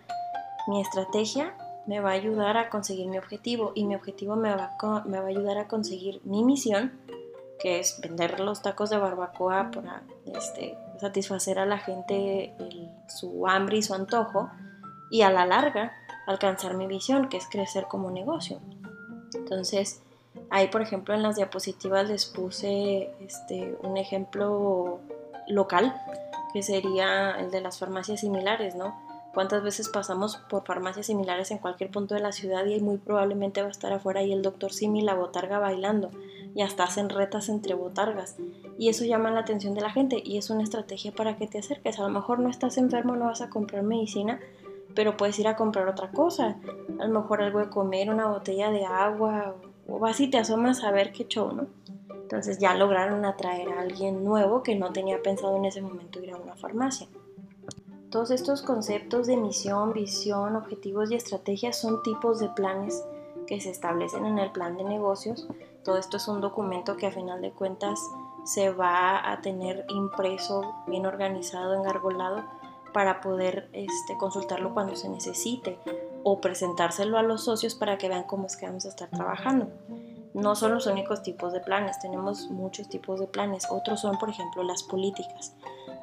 Mi 0.66 0.80
estrategia 0.80 1.54
me 1.86 2.00
va 2.00 2.10
a 2.10 2.14
ayudar 2.14 2.56
a 2.56 2.70
conseguir 2.70 3.06
mi 3.08 3.18
objetivo 3.18 3.72
y 3.74 3.84
mi 3.84 3.94
objetivo 3.94 4.36
me 4.36 4.54
va, 4.54 4.76
me 5.06 5.18
va 5.18 5.26
a 5.26 5.28
ayudar 5.28 5.58
a 5.58 5.68
conseguir 5.68 6.20
mi 6.24 6.44
misión, 6.44 6.99
que 7.60 7.78
es 7.78 8.00
vender 8.00 8.40
los 8.40 8.62
tacos 8.62 8.90
de 8.90 8.96
barbacoa 8.96 9.70
para 9.70 10.02
este, 10.34 10.76
satisfacer 10.98 11.58
a 11.58 11.66
la 11.66 11.78
gente 11.78 12.54
su 13.08 13.46
hambre 13.46 13.78
y 13.78 13.82
su 13.82 13.94
antojo 13.94 14.50
y 15.10 15.22
a 15.22 15.30
la 15.30 15.46
larga 15.46 15.92
alcanzar 16.26 16.74
mi 16.74 16.86
visión, 16.86 17.28
que 17.28 17.36
es 17.36 17.46
crecer 17.48 17.86
como 17.86 18.10
negocio. 18.10 18.60
Entonces, 19.34 20.02
ahí 20.48 20.68
por 20.68 20.82
ejemplo 20.82 21.14
en 21.14 21.22
las 21.22 21.36
diapositivas 21.36 22.08
les 22.08 22.26
puse 22.26 23.10
este, 23.20 23.76
un 23.82 23.96
ejemplo 23.96 25.00
local, 25.46 25.94
que 26.52 26.62
sería 26.62 27.32
el 27.32 27.50
de 27.50 27.60
las 27.60 27.78
farmacias 27.78 28.20
similares, 28.20 28.74
¿no? 28.74 28.98
¿Cuántas 29.34 29.62
veces 29.62 29.88
pasamos 29.88 30.38
por 30.48 30.64
farmacias 30.64 31.06
similares 31.06 31.52
en 31.52 31.58
cualquier 31.58 31.90
punto 31.90 32.14
de 32.16 32.20
la 32.20 32.32
ciudad 32.32 32.66
y 32.66 32.80
muy 32.80 32.98
probablemente 32.98 33.62
va 33.62 33.68
a 33.68 33.70
estar 33.70 33.92
afuera 33.92 34.22
y 34.22 34.32
el 34.32 34.42
doctor 34.42 34.72
Simi 34.72 35.02
la 35.02 35.14
botarga 35.14 35.60
bailando 35.60 36.10
y 36.54 36.62
hasta 36.62 36.84
hacen 36.84 37.08
retas 37.08 37.48
entre 37.48 37.74
botargas 37.74 38.36
y 38.78 38.88
eso 38.88 39.04
llama 39.04 39.30
la 39.30 39.40
atención 39.40 39.74
de 39.74 39.82
la 39.82 39.90
gente 39.90 40.22
y 40.24 40.38
es 40.38 40.50
una 40.50 40.62
estrategia 40.62 41.12
para 41.12 41.36
que 41.36 41.46
te 41.46 41.58
acerques. 41.58 41.98
A 41.98 42.02
lo 42.02 42.08
mejor 42.08 42.38
no 42.38 42.48
estás 42.48 42.78
enfermo, 42.78 43.14
no 43.14 43.26
vas 43.26 43.42
a 43.42 43.50
comprar 43.50 43.82
medicina, 43.82 44.40
pero 44.94 45.16
puedes 45.16 45.38
ir 45.38 45.48
a 45.48 45.56
comprar 45.56 45.86
otra 45.86 46.10
cosa, 46.10 46.56
a 46.98 47.06
lo 47.06 47.20
mejor 47.20 47.42
algo 47.42 47.58
de 47.60 47.68
comer, 47.68 48.10
una 48.10 48.26
botella 48.26 48.70
de 48.70 48.84
agua, 48.84 49.54
o 49.86 49.98
vas 49.98 50.20
y 50.20 50.28
te 50.28 50.38
asomas 50.38 50.82
a 50.82 50.90
ver 50.92 51.12
qué 51.12 51.26
show, 51.26 51.52
¿no? 51.52 51.66
Entonces 52.10 52.58
ya 52.58 52.74
lograron 52.74 53.24
atraer 53.24 53.68
a 53.70 53.80
alguien 53.80 54.24
nuevo 54.24 54.62
que 54.62 54.76
no 54.76 54.92
tenía 54.92 55.20
pensado 55.20 55.56
en 55.56 55.64
ese 55.64 55.82
momento 55.82 56.22
ir 56.22 56.32
a 56.32 56.36
una 56.36 56.54
farmacia. 56.54 57.08
Todos 58.08 58.30
estos 58.30 58.62
conceptos 58.62 59.26
de 59.26 59.36
misión, 59.36 59.92
visión, 59.92 60.56
objetivos 60.56 61.10
y 61.10 61.16
estrategias 61.16 61.76
son 61.76 62.02
tipos 62.02 62.40
de 62.40 62.48
planes 62.48 63.04
que 63.46 63.60
se 63.60 63.70
establecen 63.70 64.26
en 64.26 64.38
el 64.38 64.50
plan 64.52 64.76
de 64.76 64.84
negocios. 64.84 65.48
Todo 65.84 65.96
esto 65.96 66.16
es 66.18 66.28
un 66.28 66.40
documento 66.40 66.96
que 66.96 67.06
a 67.06 67.12
final 67.12 67.40
de 67.40 67.52
cuentas 67.52 68.00
se 68.44 68.70
va 68.70 69.30
a 69.30 69.40
tener 69.40 69.86
impreso, 69.88 70.74
bien 70.86 71.06
organizado, 71.06 71.74
engargolado 71.74 72.44
para 72.92 73.20
poder 73.20 73.68
este, 73.72 74.16
consultarlo 74.18 74.74
cuando 74.74 74.96
se 74.96 75.08
necesite 75.08 75.78
o 76.22 76.40
presentárselo 76.40 77.18
a 77.18 77.22
los 77.22 77.44
socios 77.44 77.74
para 77.74 77.98
que 77.98 78.08
vean 78.08 78.24
cómo 78.24 78.46
es 78.46 78.56
que 78.56 78.66
vamos 78.66 78.84
a 78.84 78.88
estar 78.88 79.08
trabajando. 79.08 79.68
No 80.34 80.54
son 80.54 80.74
los 80.74 80.86
únicos 80.86 81.22
tipos 81.22 81.52
de 81.52 81.60
planes, 81.60 81.98
tenemos 81.98 82.50
muchos 82.50 82.88
tipos 82.88 83.18
de 83.18 83.26
planes. 83.26 83.66
Otros 83.70 84.00
son, 84.00 84.16
por 84.18 84.30
ejemplo, 84.30 84.62
las 84.62 84.82
políticas. 84.82 85.54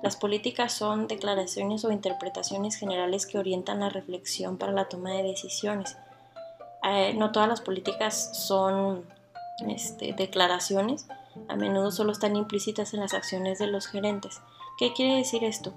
Las 0.04 0.18
políticas 0.18 0.74
son 0.74 1.08
declaraciones 1.08 1.86
o 1.86 1.92
interpretaciones 1.92 2.76
generales 2.76 3.26
que 3.26 3.40
orientan 3.40 3.80
la 3.80 3.90
reflexión 3.90 4.58
para 4.58 4.74
la 4.74 4.90
toma 4.90 5.12
de 5.12 5.24
decisiones. 5.24 5.98
Eh, 6.84 7.14
no 7.16 7.32
todas 7.32 7.48
las 7.48 7.62
políticas 7.62 8.38
son 8.38 9.06
este, 9.68 10.14
declaraciones, 10.14 11.08
a 11.48 11.56
menudo 11.56 11.92
solo 11.92 12.12
están 12.12 12.36
implícitas 12.36 12.94
en 12.94 13.00
las 13.00 13.14
acciones 13.14 13.60
de 13.60 13.68
los 13.68 13.88
gerentes. 13.88 14.42
¿Qué 14.78 14.94
quiere 14.94 15.16
decir 15.16 15.44
esto? 15.44 15.74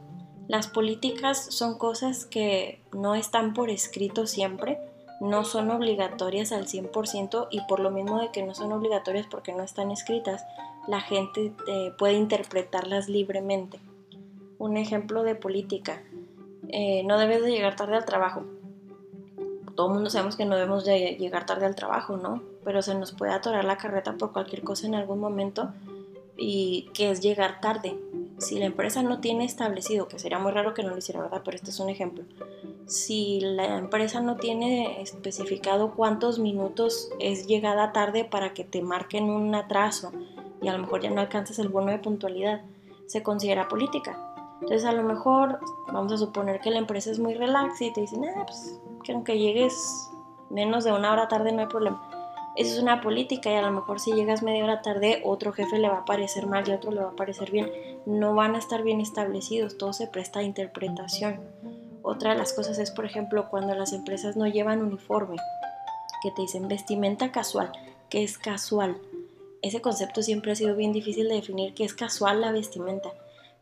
Las 0.49 0.67
políticas 0.67 1.39
son 1.39 1.79
cosas 1.79 2.25
que 2.27 2.83
no 2.93 3.15
están 3.15 3.55
por 3.55 3.71
escrito 3.71 4.27
siempre, 4.27 4.79
no 5.21 5.45
son 5.45 5.71
obligatorias 5.71 6.51
al 6.51 6.67
100% 6.67 7.49
y 7.51 7.61
por 7.63 7.79
lo 7.79 7.91
mismo 7.91 8.21
de 8.21 8.31
que 8.33 8.43
no 8.43 8.55
son 8.55 8.73
obligatorias 8.73 9.27
porque 9.31 9.53
no 9.53 9.63
están 9.63 9.91
escritas, 9.91 10.45
la 10.89 11.01
gente 11.01 11.53
eh, 11.69 11.93
puede 11.99 12.15
interpretarlas 12.15 13.09
libremente. 13.09 13.79
Un 14.59 14.77
ejemplo 14.77 15.23
de 15.23 15.35
política, 15.35 16.03
eh, 16.69 17.03
no 17.05 17.19
debes 17.19 17.43
de 17.43 17.51
llegar 17.51 17.77
tarde 17.77 17.97
al 17.97 18.05
trabajo. 18.05 18.45
Todo 19.75 19.89
el 19.89 19.95
mundo 19.95 20.11
sabemos 20.11 20.37
que 20.37 20.45
no 20.45 20.57
debemos 20.57 20.85
de 20.85 21.17
llegar 21.19 21.47
tarde 21.47 21.67
al 21.67 21.75
trabajo, 21.75 22.17
¿no? 22.17 22.43
Pero 22.65 22.83
se 22.83 22.95
nos 22.95 23.13
puede 23.13 23.33
atorar 23.33 23.65
la 23.65 23.79
carreta 23.79 24.15
por 24.15 24.33
cualquier 24.33 24.63
cosa 24.63 24.87
en 24.87 24.95
algún 24.95 25.21
momento 25.21 25.71
y 26.37 26.91
que 26.95 27.11
es 27.11 27.21
llegar 27.21 27.61
tarde 27.61 27.97
si 28.41 28.59
la 28.59 28.67
empresa 28.67 29.03
no 29.03 29.21
tiene 29.21 29.45
establecido, 29.45 30.09
que 30.09 30.19
sería 30.19 30.39
muy 30.39 30.53
raro 30.53 30.75
que 30.75 30.83
no 30.83 30.91
lo 30.91 30.99
hiciera, 30.99 31.21
¿verdad? 31.21 31.43
Pero 31.45 31.57
este 31.57 31.71
es 31.71 31.79
un 31.79 31.91
ejemplo. 31.91 32.25
si 32.87 33.41
la 33.41 33.77
empresa 33.79 34.21
no 34.21 34.37
tiene 34.37 35.01
especificado 35.01 35.93
cuántos 35.93 36.41
minutos 36.41 37.11
es 37.21 37.47
llegada 37.47 37.93
tarde 37.93 38.25
para 38.25 38.53
que 38.53 38.65
te 38.65 38.83
marquen 38.83 39.25
un 39.31 39.55
atraso 39.55 40.11
y 40.61 40.67
a 40.67 40.73
lo 40.73 40.79
mejor 40.79 41.01
ya 41.01 41.11
no 41.11 41.21
alcanzas 41.21 41.61
el 41.61 41.69
bono 41.69 41.93
de 41.93 41.99
puntualidad, 41.99 42.63
se 43.07 43.23
considera 43.23 43.69
política. 43.69 44.30
Entonces 44.61 44.85
a 44.85 44.93
lo 44.93 45.03
mejor 45.03 45.61
vamos 45.93 46.13
a 46.13 46.19
suponer 46.19 46.61
que 46.61 46.71
la 46.71 46.79
empresa 46.79 47.11
es 47.11 47.19
muy 47.19 47.35
relax 47.35 47.81
y 47.81 47.93
te 47.93 48.03
dicen, 48.03 48.25
ah, 48.25 48.45
pues 48.47 48.81
que 49.03 49.13
aunque 49.13 49.39
llegues 49.39 50.11
menos 50.51 50.85
de 50.85 50.93
una 50.93 51.13
hora 51.13 51.29
tarde 51.29 51.53
no 51.53 51.61
hay 51.61 51.67
problema. 51.67 52.03
Eso 52.57 52.75
es 52.75 52.83
una 52.83 53.01
política 53.01 53.51
y 53.51 53.55
a 53.55 53.63
lo 53.63 53.71
mejor 53.71 54.01
si 54.01 54.13
llegas 54.13 54.43
media 54.43 54.65
hora 54.65 54.83
tarde 54.83 55.23
otro 55.25 55.53
jefe 55.53 55.79
le 55.79 55.89
va 55.89 55.99
a 55.99 56.05
parecer 56.05 56.47
mal 56.47 56.69
y 56.69 56.73
otro 56.73 56.91
le 56.91 57.01
va 57.01 57.11
a 57.11 57.17
parecer 57.17 57.51
bien. 57.51 57.71
No 58.07 58.35
van 58.35 58.55
a 58.55 58.59
estar 58.59 58.83
bien 58.83 59.01
establecidos, 59.01 59.79
todo 59.79 59.93
se 59.93 60.09
presta 60.09 60.41
a 60.41 60.43
interpretación. 60.43 61.41
Otra 62.03 62.33
de 62.33 62.39
las 62.39 62.53
cosas 62.53 62.79
es, 62.79 62.91
por 62.91 63.05
ejemplo, 63.05 63.49
cuando 63.51 63.75
las 63.75 63.93
empresas 63.93 64.37
no 64.37 64.47
llevan 64.47 64.83
uniforme, 64.83 65.37
que 66.23 66.31
te 66.33 66.43
dicen 66.43 66.67
vestimenta 66.67 67.31
casual, 67.31 67.71
que 68.09 68.25
es 68.25 68.37
casual. 68.37 68.97
Ese 69.63 69.81
concepto 69.81 70.23
siempre 70.23 70.53
ha 70.53 70.57
sido 70.57 70.75
bien 70.75 70.93
difícil 70.93 71.29
de 71.29 71.37
definir, 71.37 71.75
que 71.75 71.85
es 71.85 71.95
casual 71.95 72.41
la 72.41 72.53
vestimenta. 72.53 73.11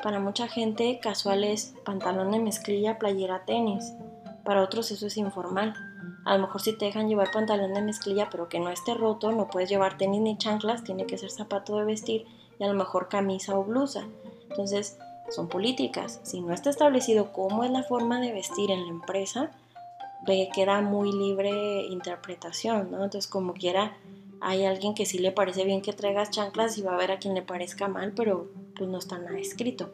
Para 0.03 0.21
mucha 0.21 0.49
gente, 0.49 1.01
casual 1.01 1.45
es 1.45 1.75
pantalón 1.85 2.31
de 2.31 2.39
mezclilla, 2.39 2.99
playera, 2.99 3.45
tenis. 3.45 3.93
Para 4.45 4.63
otros 4.63 4.91
eso 4.91 5.07
es 5.07 5.17
informal. 5.17 5.75
A 6.25 6.37
lo 6.37 6.43
mejor 6.43 6.61
si 6.61 6.77
te 6.77 6.85
dejan 6.85 7.09
llevar 7.09 7.31
pantalón 7.33 7.75
de 7.75 7.83
mezclilla 7.83 8.29
pero 8.31 8.49
que 8.49 8.61
no 8.61 8.71
esté 8.71 8.95
roto, 8.95 9.33
no 9.33 9.49
puedes 9.49 9.69
llevar 9.69 9.99
tenis 9.99 10.21
ni 10.21 10.39
chanclas, 10.39 10.85
tiene 10.85 11.07
que 11.07 11.19
ser 11.19 11.31
zapato 11.31 11.77
de 11.79 11.85
vestir 11.85 12.27
y 12.59 12.65
a 12.65 12.69
lo 12.69 12.75
mejor 12.75 13.09
camisa 13.09 13.59
o 13.59 13.65
blusa. 13.65 14.07
Entonces, 14.49 14.99
son 15.31 15.49
políticas. 15.49 16.21
Si 16.23 16.41
no 16.41 16.53
está 16.53 16.71
establecido 16.71 17.33
cómo 17.33 17.65
es 17.65 17.71
la 17.71 17.83
forma 17.83 18.21
de 18.21 18.33
vestir 18.33 18.71
en 18.71 18.83
la 18.83 18.91
empresa, 18.91 19.51
queda 20.55 20.81
muy 20.81 21.13
libre 21.13 21.87
interpretación, 21.87 22.91
¿no? 22.91 23.05
Entonces, 23.05 23.31
como 23.31 23.55
quiera, 23.55 23.97
hay 24.41 24.65
alguien 24.65 24.95
que 24.95 25.07
sí 25.07 25.19
le 25.19 25.33
parece 25.33 25.65
bien 25.65 25.83
que 25.83 25.93
traigas 25.93 26.31
chanclas 26.31 26.79
y 26.79 26.83
va 26.83 26.93
a 26.93 26.95
haber 26.95 27.13
a 27.13 27.19
quien 27.19 27.35
le 27.35 27.43
parezca 27.43 27.89
mal, 27.89 28.13
pero 28.15 28.49
pues 28.79 28.89
no 28.89 28.99
está 28.99 29.19
nada 29.19 29.39
escrito. 29.39 29.91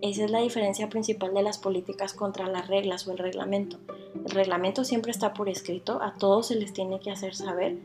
Esa 0.00 0.24
es 0.24 0.30
la 0.30 0.40
diferencia 0.40 0.88
principal 0.88 1.34
de 1.34 1.42
las 1.42 1.58
políticas 1.58 2.14
contra 2.14 2.46
las 2.46 2.68
reglas 2.68 3.06
o 3.06 3.12
el 3.12 3.18
reglamento. 3.18 3.78
El 4.14 4.30
reglamento 4.30 4.84
siempre 4.84 5.10
está 5.10 5.34
por 5.34 5.48
escrito, 5.48 6.00
a 6.00 6.14
todos 6.14 6.46
se 6.46 6.54
les 6.54 6.72
tiene 6.72 7.00
que 7.00 7.10
hacer 7.10 7.34
saber 7.34 7.76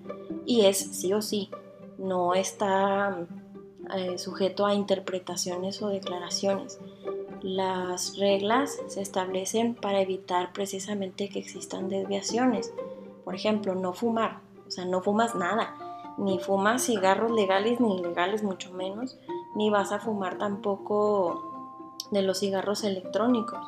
y 0.45 0.65
es 0.65 0.77
sí 0.77 1.11
o 1.13 1.21
sí, 1.21 1.49
no 1.97 2.35
está 2.35 3.25
eh, 3.95 4.17
sujeto 4.17 4.65
a 4.65 4.73
interpretaciones 4.73 5.81
o 5.81 5.89
declaraciones. 5.89 6.79
Las 7.41 8.17
reglas 8.17 8.77
se 8.87 9.01
establecen 9.01 9.75
para 9.75 10.01
evitar 10.01 10.53
precisamente 10.53 11.27
que 11.27 11.39
existan 11.39 11.89
desviaciones. 11.89 12.73
Por 13.25 13.35
ejemplo, 13.35 13.75
no 13.75 13.93
fumar, 13.93 14.39
o 14.67 14.71
sea, 14.71 14.85
no 14.85 15.01
fumas 15.01 15.35
nada, 15.35 15.75
ni 16.17 16.39
fumas 16.39 16.85
cigarros 16.85 17.31
legales 17.31 17.79
ni 17.79 17.97
ilegales 17.97 18.43
mucho 18.43 18.71
menos, 18.73 19.17
ni 19.55 19.69
vas 19.69 19.91
a 19.91 19.99
fumar 19.99 20.37
tampoco 20.37 21.53
de 22.11 22.21
los 22.21 22.39
cigarros 22.39 22.83
electrónicos. 22.83 23.59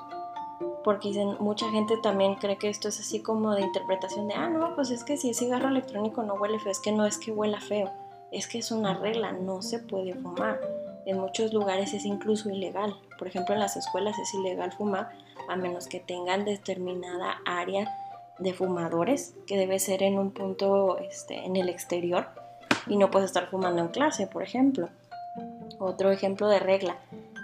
Porque 0.84 1.10
dicen, 1.10 1.36
mucha 1.40 1.70
gente 1.72 1.98
también 1.98 2.36
cree 2.36 2.58
que 2.58 2.70
esto 2.70 2.88
es 2.88 3.00
así 3.00 3.22
como 3.22 3.56
de 3.56 3.62
interpretación 3.62 4.28
de, 4.28 4.36
ah, 4.36 4.50
no, 4.50 4.76
pues 4.76 4.92
es 4.92 5.04
que 5.04 5.18
si 5.18 5.32
es 5.32 5.38
cigarro 5.38 5.70
electrónico 5.70 6.24
no 6.24 6.36
huele 6.36 6.60
feo, 6.60 6.72
es 6.72 6.80
que 6.80 6.92
no 6.92 7.06
es 7.06 7.18
que 7.18 7.32
huela 7.32 7.60
feo, 7.60 7.92
es 8.32 8.48
que 8.48 8.60
es 8.60 8.72
una 8.72 8.94
regla, 8.94 9.32
no 9.32 9.62
se 9.62 9.80
puede 9.80 10.14
fumar. 10.14 10.60
En 11.06 11.20
muchos 11.20 11.54
lugares 11.54 11.94
es 11.94 12.06
incluso 12.06 12.50
ilegal. 12.50 12.96
Por 13.18 13.28
ejemplo, 13.28 13.54
en 13.54 13.62
las 13.62 13.78
escuelas 13.78 14.18
es 14.20 14.34
ilegal 14.34 14.72
fumar 14.74 15.10
a 15.48 15.56
menos 15.56 15.88
que 15.88 16.00
tengan 16.00 16.46
determinada 16.46 17.38
área 17.46 17.96
de 18.40 18.54
fumadores, 18.54 19.36
que 19.48 19.58
debe 19.58 19.80
ser 19.80 20.04
en 20.04 20.20
un 20.20 20.32
punto 20.32 20.98
este, 20.98 21.46
en 21.46 21.56
el 21.56 21.70
exterior 21.70 22.28
y 22.88 22.98
no 22.98 23.10
puedes 23.12 23.28
estar 23.28 23.50
fumando 23.50 23.82
en 23.82 23.88
clase, 23.90 24.28
por 24.28 24.44
ejemplo. 24.44 24.90
Otro 25.80 26.12
ejemplo 26.12 26.48
de 26.48 26.60
regla, 26.60 26.98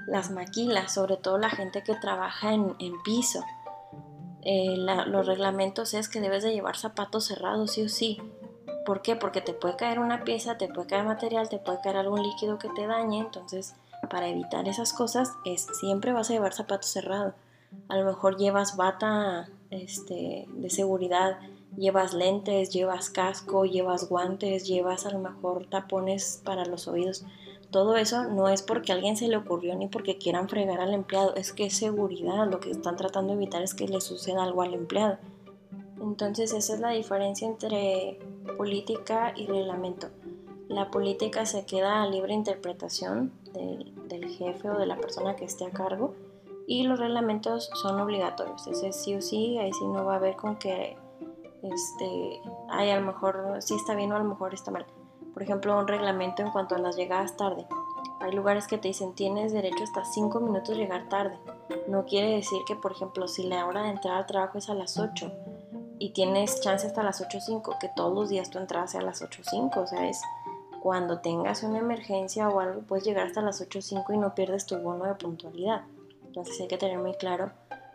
las 0.08 0.32
maquilas, 0.32 0.94
sobre 0.94 1.18
todo 1.18 1.38
la 1.38 1.50
gente 1.50 1.84
que 1.84 1.96
trabaja 1.96 2.54
en, 2.54 2.76
piso. 3.04 3.44
Eh, 4.44 4.76
los 4.78 5.28
reglamentos 5.28 5.94
es 5.94 6.10
que 6.10 6.22
debes 6.22 6.44
de 6.44 6.54
llevar 6.54 6.76
zapatos 6.76 7.26
cerrados 7.26 7.74
sí 7.74 7.84
o 7.84 7.90
sí. 7.90 8.22
¿Por 8.86 9.02
qué? 9.02 9.16
Porque 9.16 9.42
te 9.42 9.54
puede 9.54 9.76
caer 9.76 10.00
una 10.00 10.24
pieza, 10.24 10.58
te 10.58 10.68
puede 10.68 10.88
caer 10.88 11.06
material, 11.06 11.50
te 11.50 11.60
puede 11.60 11.80
caer 11.82 11.98
algún 11.98 12.24
líquido 12.24 12.58
que 12.58 12.70
te 12.70 12.88
dañe. 12.88 13.20
Entonces, 13.20 13.76
para 14.10 14.28
evitar 14.28 14.68
esas 14.68 14.94
cosas, 14.94 15.32
es 15.46 15.68
siempre 15.80 16.14
vas 16.14 16.30
a 16.30 16.34
llevar 16.34 16.54
zapatos 16.54 16.90
cerrados. 16.90 17.36
A 17.88 17.96
lo 17.96 18.06
mejor 18.06 18.38
llevas 18.38 18.76
bata 18.76 19.50
este, 19.70 20.46
de 20.50 20.70
seguridad, 20.70 21.40
llevas 21.78 22.14
lentes, 22.14 22.70
llevas 22.72 23.10
casco, 23.10 23.66
llevas 23.66 24.10
guantes, 24.10 24.68
llevas 24.68 25.06
a 25.06 25.12
lo 25.12 25.20
mejor 25.20 25.68
tapones 25.68 26.42
para 26.44 26.66
los 26.66 26.88
oídos. 26.88 27.24
Todo 27.72 27.96
eso 27.96 28.26
no 28.26 28.50
es 28.50 28.62
porque 28.62 28.92
a 28.92 28.96
alguien 28.96 29.16
se 29.16 29.28
le 29.28 29.38
ocurrió 29.38 29.76
ni 29.76 29.88
porque 29.88 30.18
quieran 30.18 30.50
fregar 30.50 30.82
al 30.82 30.94
empleado, 30.94 31.36
es 31.36 31.54
que 31.54 31.66
es 31.66 31.78
seguridad, 31.78 32.50
lo 32.50 32.60
que 32.60 32.70
están 32.70 32.98
tratando 32.98 33.32
de 33.32 33.38
evitar 33.38 33.62
es 33.62 33.74
que 33.74 33.88
le 33.88 34.02
suceda 34.02 34.44
algo 34.44 34.62
al 34.62 34.74
empleado. 34.74 35.18
Entonces 36.02 36.52
esa 36.54 36.74
es 36.74 36.80
la 36.80 36.90
diferencia 36.90 37.48
entre 37.48 38.20
política 38.58 39.34
y 39.36 39.46
reglamento. 39.46 40.10
La 40.68 40.92
política 40.92 41.46
se 41.46 41.66
queda 41.66 42.04
a 42.04 42.08
libre 42.08 42.34
interpretación 42.34 43.32
del, 43.54 43.94
del 44.08 44.28
jefe 44.30 44.70
o 44.70 44.78
de 44.78 44.86
la 44.86 44.98
persona 44.98 45.36
que 45.36 45.46
esté 45.46 45.66
a 45.66 45.72
cargo 45.72 46.14
y 46.68 46.84
los 46.84 47.00
reglamentos 47.00 47.70
son 47.74 48.00
obligatorios. 48.00 48.68
Ese 48.68 48.94
sí 48.94 49.16
o 49.16 49.22
sí, 49.22 49.58
ahí 49.58 49.72
sí 49.74 49.86
no 49.86 50.06
va 50.06 50.14
a 50.14 50.18
haber 50.18 50.36
con 50.36 50.58
que 50.58 50.98
este, 51.64 52.42
hay 52.70 52.90
a 52.90 53.00
lo 53.00 53.06
mejor 53.06 53.58
sí 53.60 53.76
está 53.76 53.96
bien 53.96 54.12
o 54.12 54.16
a 54.16 54.20
lo 54.20 54.26
mejor 54.26 54.54
está 54.54 54.72
mal. 54.72 54.86
Por 55.34 55.44
ejemplo, 55.44 55.78
un 55.78 55.88
reglamento 55.88 56.42
en 56.42 56.52
cuanto 56.52 56.76
a 56.76 56.80
las 56.80 56.96
llegadas 56.96 57.38
tarde. 57.38 57.66
Hay 58.20 58.32
lugares 58.34 58.68
que 58.68 58.78
te 58.78 58.90
dicen 58.90 59.14
tienes 59.14 59.52
derecho 59.52 59.84
hasta 59.84 60.06
5 60.06 60.40
minutos 60.42 60.78
llegar 60.78 61.10
tarde. 61.10 61.38
No 61.88 62.06
quiere 62.06 62.36
decir 62.36 62.60
que, 62.68 62.76
por 62.76 62.92
ejemplo, 62.92 63.28
si 63.28 63.44
la 63.44 63.66
hora 63.66 63.84
de 63.84 63.90
entrar 63.90 64.18
al 64.18 64.26
trabajo 64.26 64.58
es 64.58 64.70
a 64.70 64.76
las 64.76 65.00
8 65.00 65.32
y 65.98 66.12
tienes 66.12 66.62
chance 66.62 66.86
hasta 66.86 67.04
las 67.04 67.22
8.05, 67.22 67.80
que 67.80 67.90
todos 67.96 68.14
los 68.14 68.30
días 68.30 68.50
tu 68.50 68.60
entrada 68.60 68.86
a 68.94 69.02
las 69.02 69.22
8.05. 69.22 69.78
O 69.78 69.88
sea, 69.88 70.08
es 70.08 70.22
cuando 70.82 71.20
tengas 71.20 71.64
una 71.64 71.80
emergencia 71.80 72.50
o 72.50 72.60
algo, 72.60 72.82
puedes 72.82 73.06
llegar 73.06 73.28
hasta 73.28 73.42
las 73.42 73.62
8.05 73.62 74.14
y 74.14 74.18
no 74.18 74.36
pierdes 74.36 74.66
tu 74.66 74.78
bono 74.78 75.06
de 75.06 75.16
puntualidad. 75.16 75.84
Entonces 76.26 76.60
hay 76.60 76.68
que 76.68 76.78
tener 76.78 77.00
muy 77.00 77.14
claro 77.16 77.52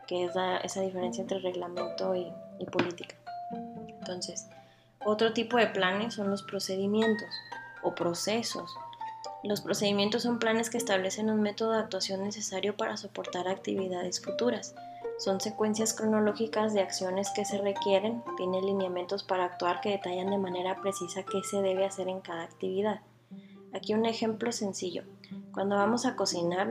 que 0.07 0.25
es 0.25 0.33
esa 0.63 0.81
diferencia 0.81 1.23
entre 1.23 1.41
reglamento 1.41 2.15
y 2.15 2.33
política. 2.71 3.17
Entonces, 3.89 4.49
otro 5.07 5.33
tipo 5.33 5.57
de 5.57 5.69
planes 5.69 6.15
son 6.15 6.31
los 6.31 6.43
procedimientos 6.43 7.29
o 7.85 7.95
procesos. 7.95 8.77
Los 9.45 9.61
procedimientos 9.61 10.25
son 10.25 10.41
planes 10.41 10.69
que 10.69 10.79
establecen 10.79 11.31
un 11.31 11.41
método 11.41 11.71
de 11.73 11.79
actuación 11.79 12.25
necesario 12.25 12.77
para 12.77 12.97
soportar 12.97 13.47
actividades 13.47 14.21
futuras. 14.21 14.75
Son 15.19 15.41
secuencias 15.41 15.95
cronológicas 15.95 16.75
de 16.75 16.81
acciones 16.81 17.31
que 17.37 17.45
se 17.45 17.59
requieren, 17.59 18.21
tienen 18.37 18.67
lineamientos 18.67 19.23
para 19.23 19.45
actuar 19.45 19.81
que 19.81 19.91
detallan 19.91 20.31
de 20.31 20.39
manera 20.39 20.81
precisa 20.81 21.23
qué 21.23 21.41
se 21.45 21.63
debe 21.63 21.85
hacer 21.85 22.09
en 22.09 22.21
cada 22.21 22.43
actividad. 22.43 23.01
Aquí 23.73 23.95
un 23.95 24.07
ejemplo 24.07 24.51
sencillo. 24.51 25.05
Cuando 25.53 25.77
vamos 25.77 26.05
a 26.05 26.17
cocinar 26.17 26.69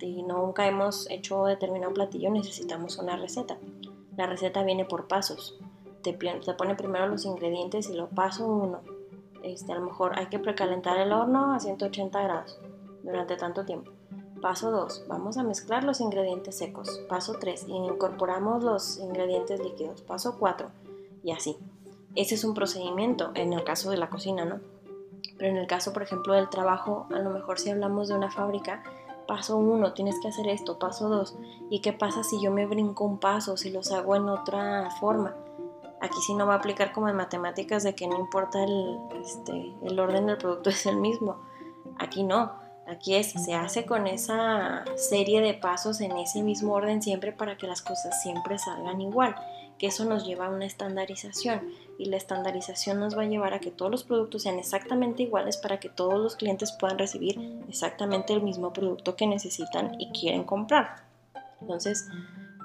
y 0.00 0.22
nunca 0.24 0.66
hemos 0.66 1.08
hecho 1.08 1.44
determinado 1.44 1.94
platillo, 1.94 2.30
necesitamos 2.30 2.98
una 2.98 3.16
receta. 3.16 3.56
La 4.16 4.26
receta 4.26 4.64
viene 4.64 4.84
por 4.84 5.06
pasos 5.06 5.56
te, 6.12 6.54
pone 6.54 6.74
primero 6.74 7.06
los 7.06 7.24
ingredientes 7.24 7.88
y 7.88 7.94
lo 7.94 8.08
paso 8.08 8.46
uno. 8.46 8.80
Este, 9.42 9.72
a 9.72 9.76
lo 9.76 9.86
mejor 9.86 10.18
hay 10.18 10.26
que 10.26 10.38
precalentar 10.38 10.98
el 10.98 11.12
horno 11.12 11.54
a 11.54 11.60
180 11.60 12.22
grados 12.22 12.58
durante 13.02 13.36
tanto 13.36 13.64
tiempo. 13.64 13.92
Paso 14.40 14.70
2. 14.70 15.06
Vamos 15.08 15.38
a 15.38 15.42
mezclar 15.42 15.84
los 15.84 16.00
ingredientes 16.00 16.58
secos. 16.58 17.00
Paso 17.08 17.36
3. 17.40 17.66
Incorporamos 17.68 18.62
los 18.62 18.98
ingredientes 18.98 19.60
líquidos. 19.60 20.02
Paso 20.02 20.36
4. 20.38 20.68
Y 21.22 21.32
así. 21.32 21.56
Ese 22.14 22.34
es 22.34 22.44
un 22.44 22.54
procedimiento 22.54 23.30
en 23.34 23.52
el 23.52 23.64
caso 23.64 23.90
de 23.90 23.96
la 23.96 24.10
cocina, 24.10 24.44
¿no? 24.44 24.60
Pero 25.38 25.50
en 25.50 25.56
el 25.56 25.66
caso, 25.66 25.92
por 25.92 26.02
ejemplo, 26.02 26.34
del 26.34 26.48
trabajo, 26.48 27.06
a 27.14 27.18
lo 27.18 27.30
mejor 27.30 27.58
si 27.58 27.70
hablamos 27.70 28.08
de 28.08 28.14
una 28.14 28.30
fábrica, 28.30 28.82
paso 29.26 29.56
1, 29.56 29.92
tienes 29.92 30.16
que 30.20 30.28
hacer 30.28 30.48
esto, 30.48 30.78
paso 30.78 31.08
2. 31.08 31.36
¿Y 31.70 31.80
qué 31.80 31.92
pasa 31.92 32.22
si 32.22 32.40
yo 32.42 32.50
me 32.50 32.66
brinco 32.66 33.04
un 33.04 33.18
paso, 33.18 33.56
si 33.56 33.70
los 33.70 33.92
hago 33.92 34.16
en 34.16 34.28
otra 34.28 34.90
forma? 34.98 35.34
Aquí 36.06 36.20
sí 36.26 36.34
no 36.34 36.46
va 36.46 36.54
a 36.54 36.58
aplicar 36.58 36.92
como 36.92 37.08
en 37.08 37.16
matemáticas 37.16 37.82
de 37.82 37.94
que 37.94 38.06
no 38.06 38.18
importa 38.18 38.62
el, 38.62 38.98
este, 39.22 39.74
el 39.82 39.98
orden 39.98 40.26
del 40.26 40.38
producto 40.38 40.70
es 40.70 40.86
el 40.86 40.96
mismo. 40.96 41.40
Aquí 41.98 42.22
no. 42.22 42.52
Aquí 42.86 43.16
es, 43.16 43.32
se 43.32 43.54
hace 43.54 43.84
con 43.84 44.06
esa 44.06 44.84
serie 44.94 45.40
de 45.40 45.54
pasos 45.54 46.00
en 46.00 46.16
ese 46.18 46.42
mismo 46.44 46.74
orden 46.74 47.02
siempre 47.02 47.32
para 47.32 47.56
que 47.56 47.66
las 47.66 47.82
cosas 47.82 48.22
siempre 48.22 48.58
salgan 48.58 49.00
igual. 49.00 49.34
Que 49.76 49.88
eso 49.88 50.04
nos 50.04 50.24
lleva 50.24 50.46
a 50.46 50.50
una 50.50 50.66
estandarización 50.66 51.62
y 51.98 52.06
la 52.06 52.16
estandarización 52.16 53.00
nos 53.00 53.18
va 53.18 53.22
a 53.22 53.26
llevar 53.26 53.54
a 53.54 53.58
que 53.58 53.72
todos 53.72 53.90
los 53.90 54.04
productos 54.04 54.44
sean 54.44 54.58
exactamente 54.58 55.24
iguales 55.24 55.56
para 55.56 55.80
que 55.80 55.88
todos 55.88 56.18
los 56.20 56.36
clientes 56.36 56.72
puedan 56.72 56.98
recibir 56.98 57.60
exactamente 57.68 58.32
el 58.32 58.42
mismo 58.42 58.72
producto 58.72 59.16
que 59.16 59.26
necesitan 59.26 60.00
y 60.00 60.12
quieren 60.12 60.44
comprar. 60.44 61.02
Entonces, 61.60 62.06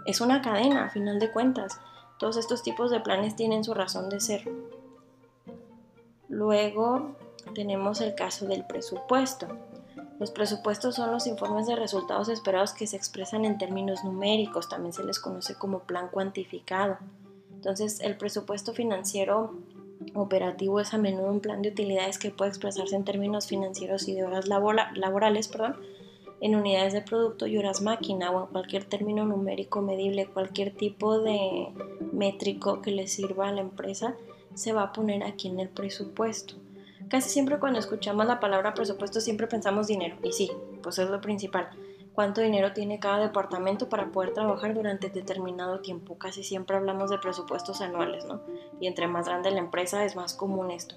es 0.05 0.21
una 0.21 0.41
cadena 0.41 0.85
a 0.85 0.89
final 0.89 1.19
de 1.19 1.31
cuentas 1.31 1.79
Todos 2.21 2.37
estos 2.37 2.61
tipos 2.61 2.91
de 2.91 2.99
planes 2.99 3.35
tienen 3.35 3.63
su 3.63 3.73
razón 3.73 4.07
de 4.07 4.19
ser. 4.19 4.47
Luego 6.29 7.15
tenemos 7.55 7.99
el 7.99 8.13
caso 8.13 8.45
del 8.45 8.63
presupuesto. 8.63 9.47
Los 10.19 10.29
presupuestos 10.29 10.93
son 10.93 11.11
los 11.11 11.25
informes 11.25 11.65
de 11.65 11.75
resultados 11.75 12.29
esperados 12.29 12.73
que 12.73 12.85
se 12.85 12.95
expresan 12.95 13.43
en 13.43 13.57
términos 13.57 14.03
numéricos, 14.03 14.69
también 14.69 14.93
se 14.93 15.03
les 15.03 15.19
conoce 15.19 15.55
como 15.55 15.79
plan 15.79 16.09
cuantificado. 16.09 16.99
Entonces, 17.55 17.99
el 18.01 18.15
presupuesto 18.17 18.71
financiero 18.71 19.55
operativo 20.13 20.79
es 20.79 20.93
a 20.93 20.99
menudo 20.99 21.31
un 21.31 21.39
plan 21.39 21.63
de 21.63 21.69
utilidades 21.69 22.19
que 22.19 22.29
puede 22.29 22.49
expresarse 22.49 22.95
en 22.95 23.03
términos 23.03 23.47
financieros 23.47 24.07
y 24.07 24.13
de 24.13 24.25
horas 24.25 24.45
laborales, 24.47 25.47
perdón, 25.47 25.75
en 26.41 26.55
unidades 26.55 26.91
de 26.91 27.01
producto 27.01 27.45
y 27.45 27.57
horas 27.57 27.81
máquina 27.81 28.31
o 28.31 28.41
en 28.41 28.47
cualquier 28.47 28.83
término 28.83 29.23
numérico 29.25 29.81
medible, 29.81 30.25
cualquier 30.25 30.75
tipo 30.75 31.19
de 31.19 31.71
métrico 32.11 32.81
que 32.81 32.91
le 32.91 33.07
sirva 33.07 33.47
a 33.47 33.51
la 33.53 33.61
empresa, 33.61 34.15
se 34.55 34.73
va 34.73 34.83
a 34.83 34.91
poner 34.91 35.23
aquí 35.23 35.47
en 35.47 35.59
el 35.59 35.69
presupuesto. 35.69 36.55
Casi 37.09 37.29
siempre 37.29 37.59
cuando 37.59 37.79
escuchamos 37.79 38.25
la 38.25 38.39
palabra 38.39 38.73
presupuesto 38.73 39.21
siempre 39.21 39.47
pensamos 39.47 39.87
dinero, 39.87 40.17
y 40.23 40.31
sí, 40.31 40.51
pues 40.81 40.97
es 40.97 41.09
lo 41.09 41.21
principal. 41.21 41.69
¿Cuánto 42.13 42.41
dinero 42.41 42.73
tiene 42.73 42.99
cada 42.99 43.19
departamento 43.19 43.87
para 43.87 44.11
poder 44.11 44.33
trabajar 44.33 44.73
durante 44.73 45.09
determinado 45.09 45.79
tiempo? 45.79 46.17
Casi 46.17 46.43
siempre 46.43 46.75
hablamos 46.75 47.09
de 47.09 47.19
presupuestos 47.19 47.81
anuales, 47.81 48.25
¿no? 48.25 48.41
Y 48.81 48.87
entre 48.87 49.07
más 49.07 49.27
grande 49.27 49.51
la 49.51 49.59
empresa 49.59 50.03
es 50.03 50.15
más 50.15 50.33
común 50.33 50.71
esto. 50.71 50.95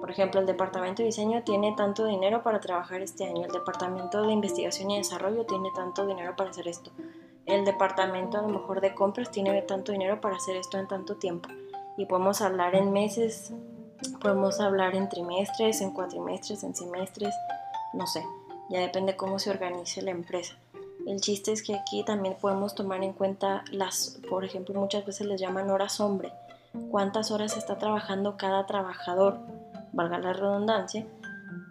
Por 0.00 0.10
ejemplo, 0.10 0.40
el 0.40 0.46
departamento 0.46 1.02
de 1.02 1.06
diseño 1.06 1.42
tiene 1.44 1.74
tanto 1.76 2.06
dinero 2.06 2.42
para 2.42 2.60
trabajar 2.60 3.02
este 3.02 3.24
año, 3.24 3.44
el 3.44 3.52
departamento 3.52 4.22
de 4.22 4.32
investigación 4.32 4.90
y 4.90 4.98
desarrollo 4.98 5.44
tiene 5.44 5.68
tanto 5.74 6.06
dinero 6.06 6.34
para 6.36 6.50
hacer 6.50 6.66
esto, 6.66 6.90
el 7.46 7.64
departamento 7.64 8.38
a 8.38 8.42
lo 8.42 8.48
mejor 8.48 8.80
de 8.80 8.94
compras 8.94 9.30
tiene 9.30 9.60
tanto 9.62 9.92
dinero 9.92 10.20
para 10.20 10.36
hacer 10.36 10.56
esto 10.56 10.78
en 10.78 10.86
tanto 10.88 11.16
tiempo. 11.16 11.48
Y 11.96 12.06
podemos 12.06 12.40
hablar 12.40 12.74
en 12.74 12.92
meses, 12.92 13.52
podemos 14.20 14.60
hablar 14.60 14.94
en 14.94 15.08
trimestres, 15.08 15.80
en 15.80 15.90
cuatrimestres, 15.90 16.62
en 16.62 16.74
semestres, 16.74 17.34
no 17.92 18.06
sé, 18.06 18.24
ya 18.70 18.80
depende 18.80 19.16
cómo 19.16 19.38
se 19.38 19.50
organice 19.50 20.00
la 20.00 20.12
empresa. 20.12 20.54
El 21.06 21.20
chiste 21.20 21.52
es 21.52 21.62
que 21.62 21.74
aquí 21.74 22.04
también 22.04 22.36
podemos 22.40 22.74
tomar 22.74 23.02
en 23.02 23.12
cuenta 23.12 23.64
las, 23.72 24.20
por 24.28 24.44
ejemplo, 24.44 24.78
muchas 24.78 25.04
veces 25.04 25.26
les 25.26 25.40
llaman 25.40 25.70
horas 25.70 25.98
hombre. 26.00 26.32
¿Cuántas 26.90 27.30
horas 27.30 27.56
está 27.56 27.78
trabajando 27.78 28.36
cada 28.36 28.66
trabajador? 28.66 29.40
Valga 29.92 30.18
la 30.18 30.32
redundancia, 30.32 31.06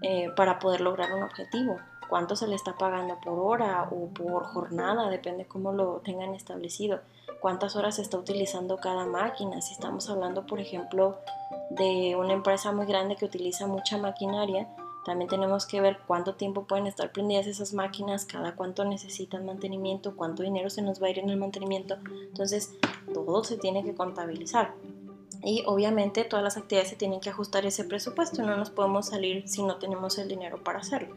eh, 0.01 0.29
para 0.35 0.59
poder 0.59 0.81
lograr 0.81 1.13
un 1.13 1.23
objetivo. 1.23 1.77
Cuánto 2.09 2.35
se 2.35 2.47
le 2.47 2.55
está 2.55 2.75
pagando 2.75 3.19
por 3.19 3.37
hora 3.37 3.87
o 3.91 4.07
por 4.07 4.45
jornada, 4.45 5.09
depende 5.09 5.45
cómo 5.45 5.71
lo 5.71 5.97
tengan 5.97 6.33
establecido. 6.33 7.01
Cuántas 7.39 7.75
horas 7.75 7.95
se 7.95 8.01
está 8.01 8.17
utilizando 8.17 8.77
cada 8.77 9.05
máquina. 9.05 9.61
Si 9.61 9.73
estamos 9.73 10.09
hablando, 10.09 10.45
por 10.45 10.59
ejemplo, 10.59 11.17
de 11.69 12.15
una 12.17 12.33
empresa 12.33 12.71
muy 12.71 12.87
grande 12.87 13.15
que 13.15 13.25
utiliza 13.25 13.67
mucha 13.67 13.97
maquinaria, 13.97 14.67
también 15.05 15.29
tenemos 15.29 15.65
que 15.65 15.81
ver 15.81 15.99
cuánto 16.07 16.35
tiempo 16.35 16.65
pueden 16.65 16.87
estar 16.87 17.11
prendidas 17.11 17.47
esas 17.47 17.73
máquinas, 17.73 18.25
cada 18.25 18.55
cuánto 18.55 18.85
necesitan 18.85 19.45
mantenimiento, 19.45 20.15
cuánto 20.15 20.43
dinero 20.43 20.69
se 20.69 20.81
nos 20.81 21.01
va 21.01 21.07
a 21.07 21.09
ir 21.11 21.19
en 21.19 21.29
el 21.29 21.37
mantenimiento. 21.37 21.97
Entonces, 22.27 22.75
todo 23.13 23.43
se 23.43 23.57
tiene 23.57 23.83
que 23.83 23.95
contabilizar. 23.95 24.73
Y 25.41 25.63
obviamente 25.65 26.25
todas 26.25 26.43
las 26.43 26.57
actividades 26.57 26.89
se 26.89 26.95
tienen 26.95 27.21
que 27.21 27.29
ajustar 27.29 27.65
ese 27.65 27.83
presupuesto, 27.85 28.43
no 28.43 28.57
nos 28.57 28.69
podemos 28.69 29.07
salir 29.07 29.47
si 29.47 29.63
no 29.63 29.77
tenemos 29.77 30.17
el 30.17 30.27
dinero 30.27 30.63
para 30.63 30.79
hacerlo. 30.79 31.15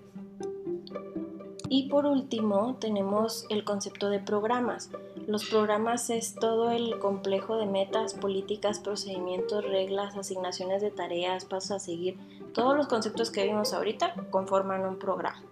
Y 1.69 1.88
por 1.88 2.05
último 2.05 2.76
tenemos 2.79 3.47
el 3.49 3.64
concepto 3.64 4.11
de 4.11 4.21
programas. 4.21 4.91
Los 5.26 5.47
programas 5.47 6.11
es 6.11 6.35
todo 6.35 6.71
el 6.71 6.99
complejo 6.99 7.57
de 7.57 7.66
metas, 7.66 8.12
políticas, 8.14 8.79
procedimientos, 8.81 9.64
reglas, 9.64 10.16
asignaciones 10.16 10.83
de 10.83 10.90
tareas, 10.90 11.46
pasos 11.46 11.70
a 11.70 11.79
seguir. 11.79 12.18
Todos 12.53 12.77
los 12.77 12.88
conceptos 12.88 13.31
que 13.31 13.44
vimos 13.44 13.73
ahorita 13.73 14.14
conforman 14.31 14.85
un 14.85 14.99
programa, 14.99 15.42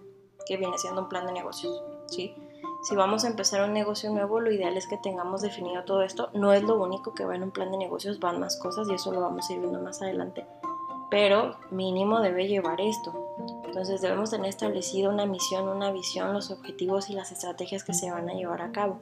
que 0.45 0.57
viene 0.57 0.77
siendo 0.77 1.01
un 1.01 1.09
plan 1.09 1.25
de 1.25 1.33
negocios. 1.33 1.81
¿sí? 2.07 2.35
Si 2.81 2.95
vamos 2.95 3.23
a 3.23 3.27
empezar 3.27 3.63
un 3.63 3.73
negocio 3.73 4.09
nuevo, 4.09 4.39
lo 4.39 4.51
ideal 4.51 4.75
es 4.75 4.87
que 4.87 4.97
tengamos 4.97 5.43
definido 5.43 5.83
todo 5.83 6.01
esto. 6.01 6.31
No 6.33 6.51
es 6.51 6.63
lo 6.63 6.81
único 6.81 7.13
que 7.13 7.23
va 7.23 7.35
en 7.35 7.43
un 7.43 7.51
plan 7.51 7.71
de 7.71 7.77
negocios, 7.77 8.19
van 8.19 8.39
más 8.39 8.57
cosas 8.57 8.89
y 8.89 8.95
eso 8.95 9.11
lo 9.11 9.21
vamos 9.21 9.47
a 9.47 9.53
ir 9.53 9.59
viendo 9.59 9.79
más 9.79 10.01
adelante. 10.01 10.47
Pero 11.11 11.57
mínimo 11.69 12.21
debe 12.21 12.47
llevar 12.47 12.81
esto. 12.81 13.13
Entonces 13.65 14.01
debemos 14.01 14.31
tener 14.31 14.47
establecido 14.47 15.11
una 15.11 15.27
misión, 15.27 15.69
una 15.69 15.91
visión, 15.91 16.33
los 16.33 16.49
objetivos 16.49 17.11
y 17.11 17.13
las 17.13 17.31
estrategias 17.31 17.83
que 17.83 17.93
se 17.93 18.09
van 18.09 18.27
a 18.29 18.33
llevar 18.33 18.63
a 18.63 18.71
cabo. 18.71 18.97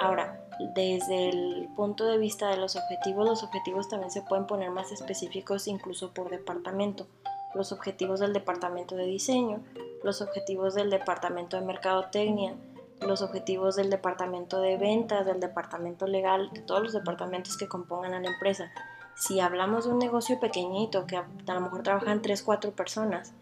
Ahora, 0.00 0.46
desde 0.76 1.30
el 1.30 1.68
punto 1.74 2.04
de 2.04 2.18
vista 2.18 2.48
de 2.50 2.56
los 2.56 2.76
objetivos, 2.76 3.26
los 3.26 3.42
objetivos 3.42 3.88
también 3.88 4.12
se 4.12 4.22
pueden 4.22 4.46
poner 4.46 4.70
más 4.70 4.92
específicos 4.92 5.66
incluso 5.66 6.12
por 6.12 6.30
departamento. 6.30 7.08
Los 7.54 7.72
objetivos 7.72 8.20
del 8.20 8.32
departamento 8.32 8.94
de 8.94 9.06
diseño, 9.06 9.60
los 10.04 10.22
objetivos 10.22 10.74
del 10.74 10.90
departamento 10.90 11.58
de 11.58 11.66
mercadotecnia, 11.66 12.54
los 13.00 13.22
objetivos 13.22 13.76
del 13.76 13.90
departamento 13.90 14.60
de 14.60 14.76
ventas, 14.76 15.26
del 15.26 15.40
departamento 15.40 16.06
legal, 16.06 16.50
de 16.52 16.60
todos 16.60 16.82
los 16.82 16.92
departamentos 16.92 17.56
que 17.56 17.68
compongan 17.68 18.14
a 18.14 18.20
la 18.20 18.28
empresa. 18.28 18.70
Si 19.14 19.40
hablamos 19.40 19.84
de 19.84 19.92
un 19.92 19.98
negocio 19.98 20.38
pequeñito 20.38 21.06
que 21.06 21.16
a, 21.16 21.26
lo 21.46 21.60
mejor 21.60 21.82
trabajan 21.82 22.22
3, 22.22 22.42
4 22.42 22.72
personas, 22.72 23.32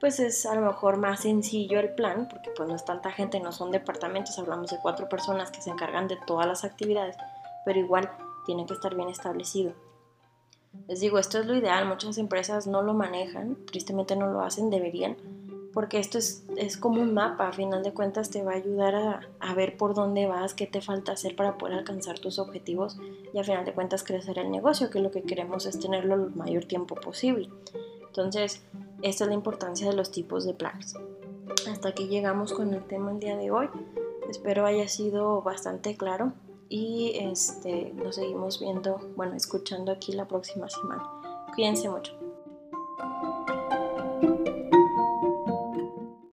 pues 0.00 0.20
es 0.20 0.44
a 0.46 0.54
lo 0.54 0.62
mejor 0.62 0.98
más 0.98 1.20
sencillo 1.20 1.80
el 1.80 1.94
plan, 1.94 2.28
porque 2.28 2.50
pues 2.50 2.68
no 2.68 2.74
es 2.74 2.84
tanta 2.84 3.10
gente, 3.10 3.40
no 3.40 3.52
son 3.52 3.70
departamentos, 3.70 4.38
hablamos 4.38 4.70
de 4.70 4.78
cuatro 4.80 5.08
personas 5.08 5.50
que 5.50 5.62
se 5.62 5.70
encargan 5.70 6.06
de 6.06 6.18
todas 6.26 6.46
las 6.46 6.64
actividades, 6.64 7.16
pero 7.64 7.78
igual 7.78 8.10
tiene 8.44 8.66
que 8.66 8.74
estar 8.74 8.94
bien 8.94 9.08
establecido. 9.08 9.72
Les 10.88 11.00
digo, 11.00 11.18
esto 11.18 11.38
es 11.38 11.46
lo 11.46 11.56
ideal, 11.56 11.86
muchas 11.86 12.18
empresas 12.18 12.66
no 12.66 12.82
lo 12.82 12.92
manejan, 12.92 13.56
tristemente 13.66 14.14
no 14.16 14.26
lo 14.26 14.42
hacen, 14.42 14.68
deberían, 14.68 15.16
porque 15.76 15.98
esto 15.98 16.16
es, 16.16 16.42
es, 16.56 16.78
como 16.78 17.02
un 17.02 17.12
mapa, 17.12 17.48
a 17.48 17.52
final 17.52 17.82
de 17.82 17.92
cuentas 17.92 18.30
te 18.30 18.42
va 18.42 18.52
a 18.52 18.54
ayudar 18.54 18.94
a, 18.94 19.20
a, 19.40 19.54
ver 19.54 19.76
por 19.76 19.92
dónde 19.92 20.26
vas, 20.26 20.54
qué 20.54 20.66
te 20.66 20.80
falta 20.80 21.12
hacer 21.12 21.36
para 21.36 21.58
poder 21.58 21.76
alcanzar 21.76 22.18
tus 22.18 22.38
objetivos 22.38 22.98
y 23.34 23.38
a 23.38 23.44
final 23.44 23.66
de 23.66 23.74
cuentas 23.74 24.02
crecer 24.02 24.38
el 24.38 24.50
negocio, 24.50 24.88
que 24.88 25.00
lo 25.00 25.10
que 25.10 25.20
queremos 25.20 25.66
es 25.66 25.78
tenerlo 25.78 26.14
el 26.14 26.34
mayor 26.34 26.64
tiempo 26.64 26.94
posible. 26.94 27.50
Entonces, 28.06 28.62
esta 29.02 29.24
es 29.24 29.28
la 29.28 29.34
importancia 29.34 29.86
de 29.86 29.94
los 29.94 30.10
tipos 30.10 30.46
de 30.46 30.54
planes. 30.54 30.94
Hasta 31.70 31.90
aquí 31.90 32.08
llegamos 32.08 32.54
con 32.54 32.72
el 32.72 32.82
tema 32.86 33.10
el 33.10 33.20
día 33.20 33.36
de 33.36 33.50
hoy. 33.50 33.68
Espero 34.30 34.64
haya 34.64 34.88
sido 34.88 35.42
bastante 35.42 35.94
claro 35.94 36.32
y 36.70 37.18
este, 37.20 37.92
nos 37.96 38.14
seguimos 38.14 38.60
viendo, 38.60 38.98
bueno, 39.14 39.36
escuchando 39.36 39.92
aquí 39.92 40.12
la 40.12 40.26
próxima 40.26 40.70
semana. 40.70 41.06
Cuídense 41.54 41.90
mucho. 41.90 42.25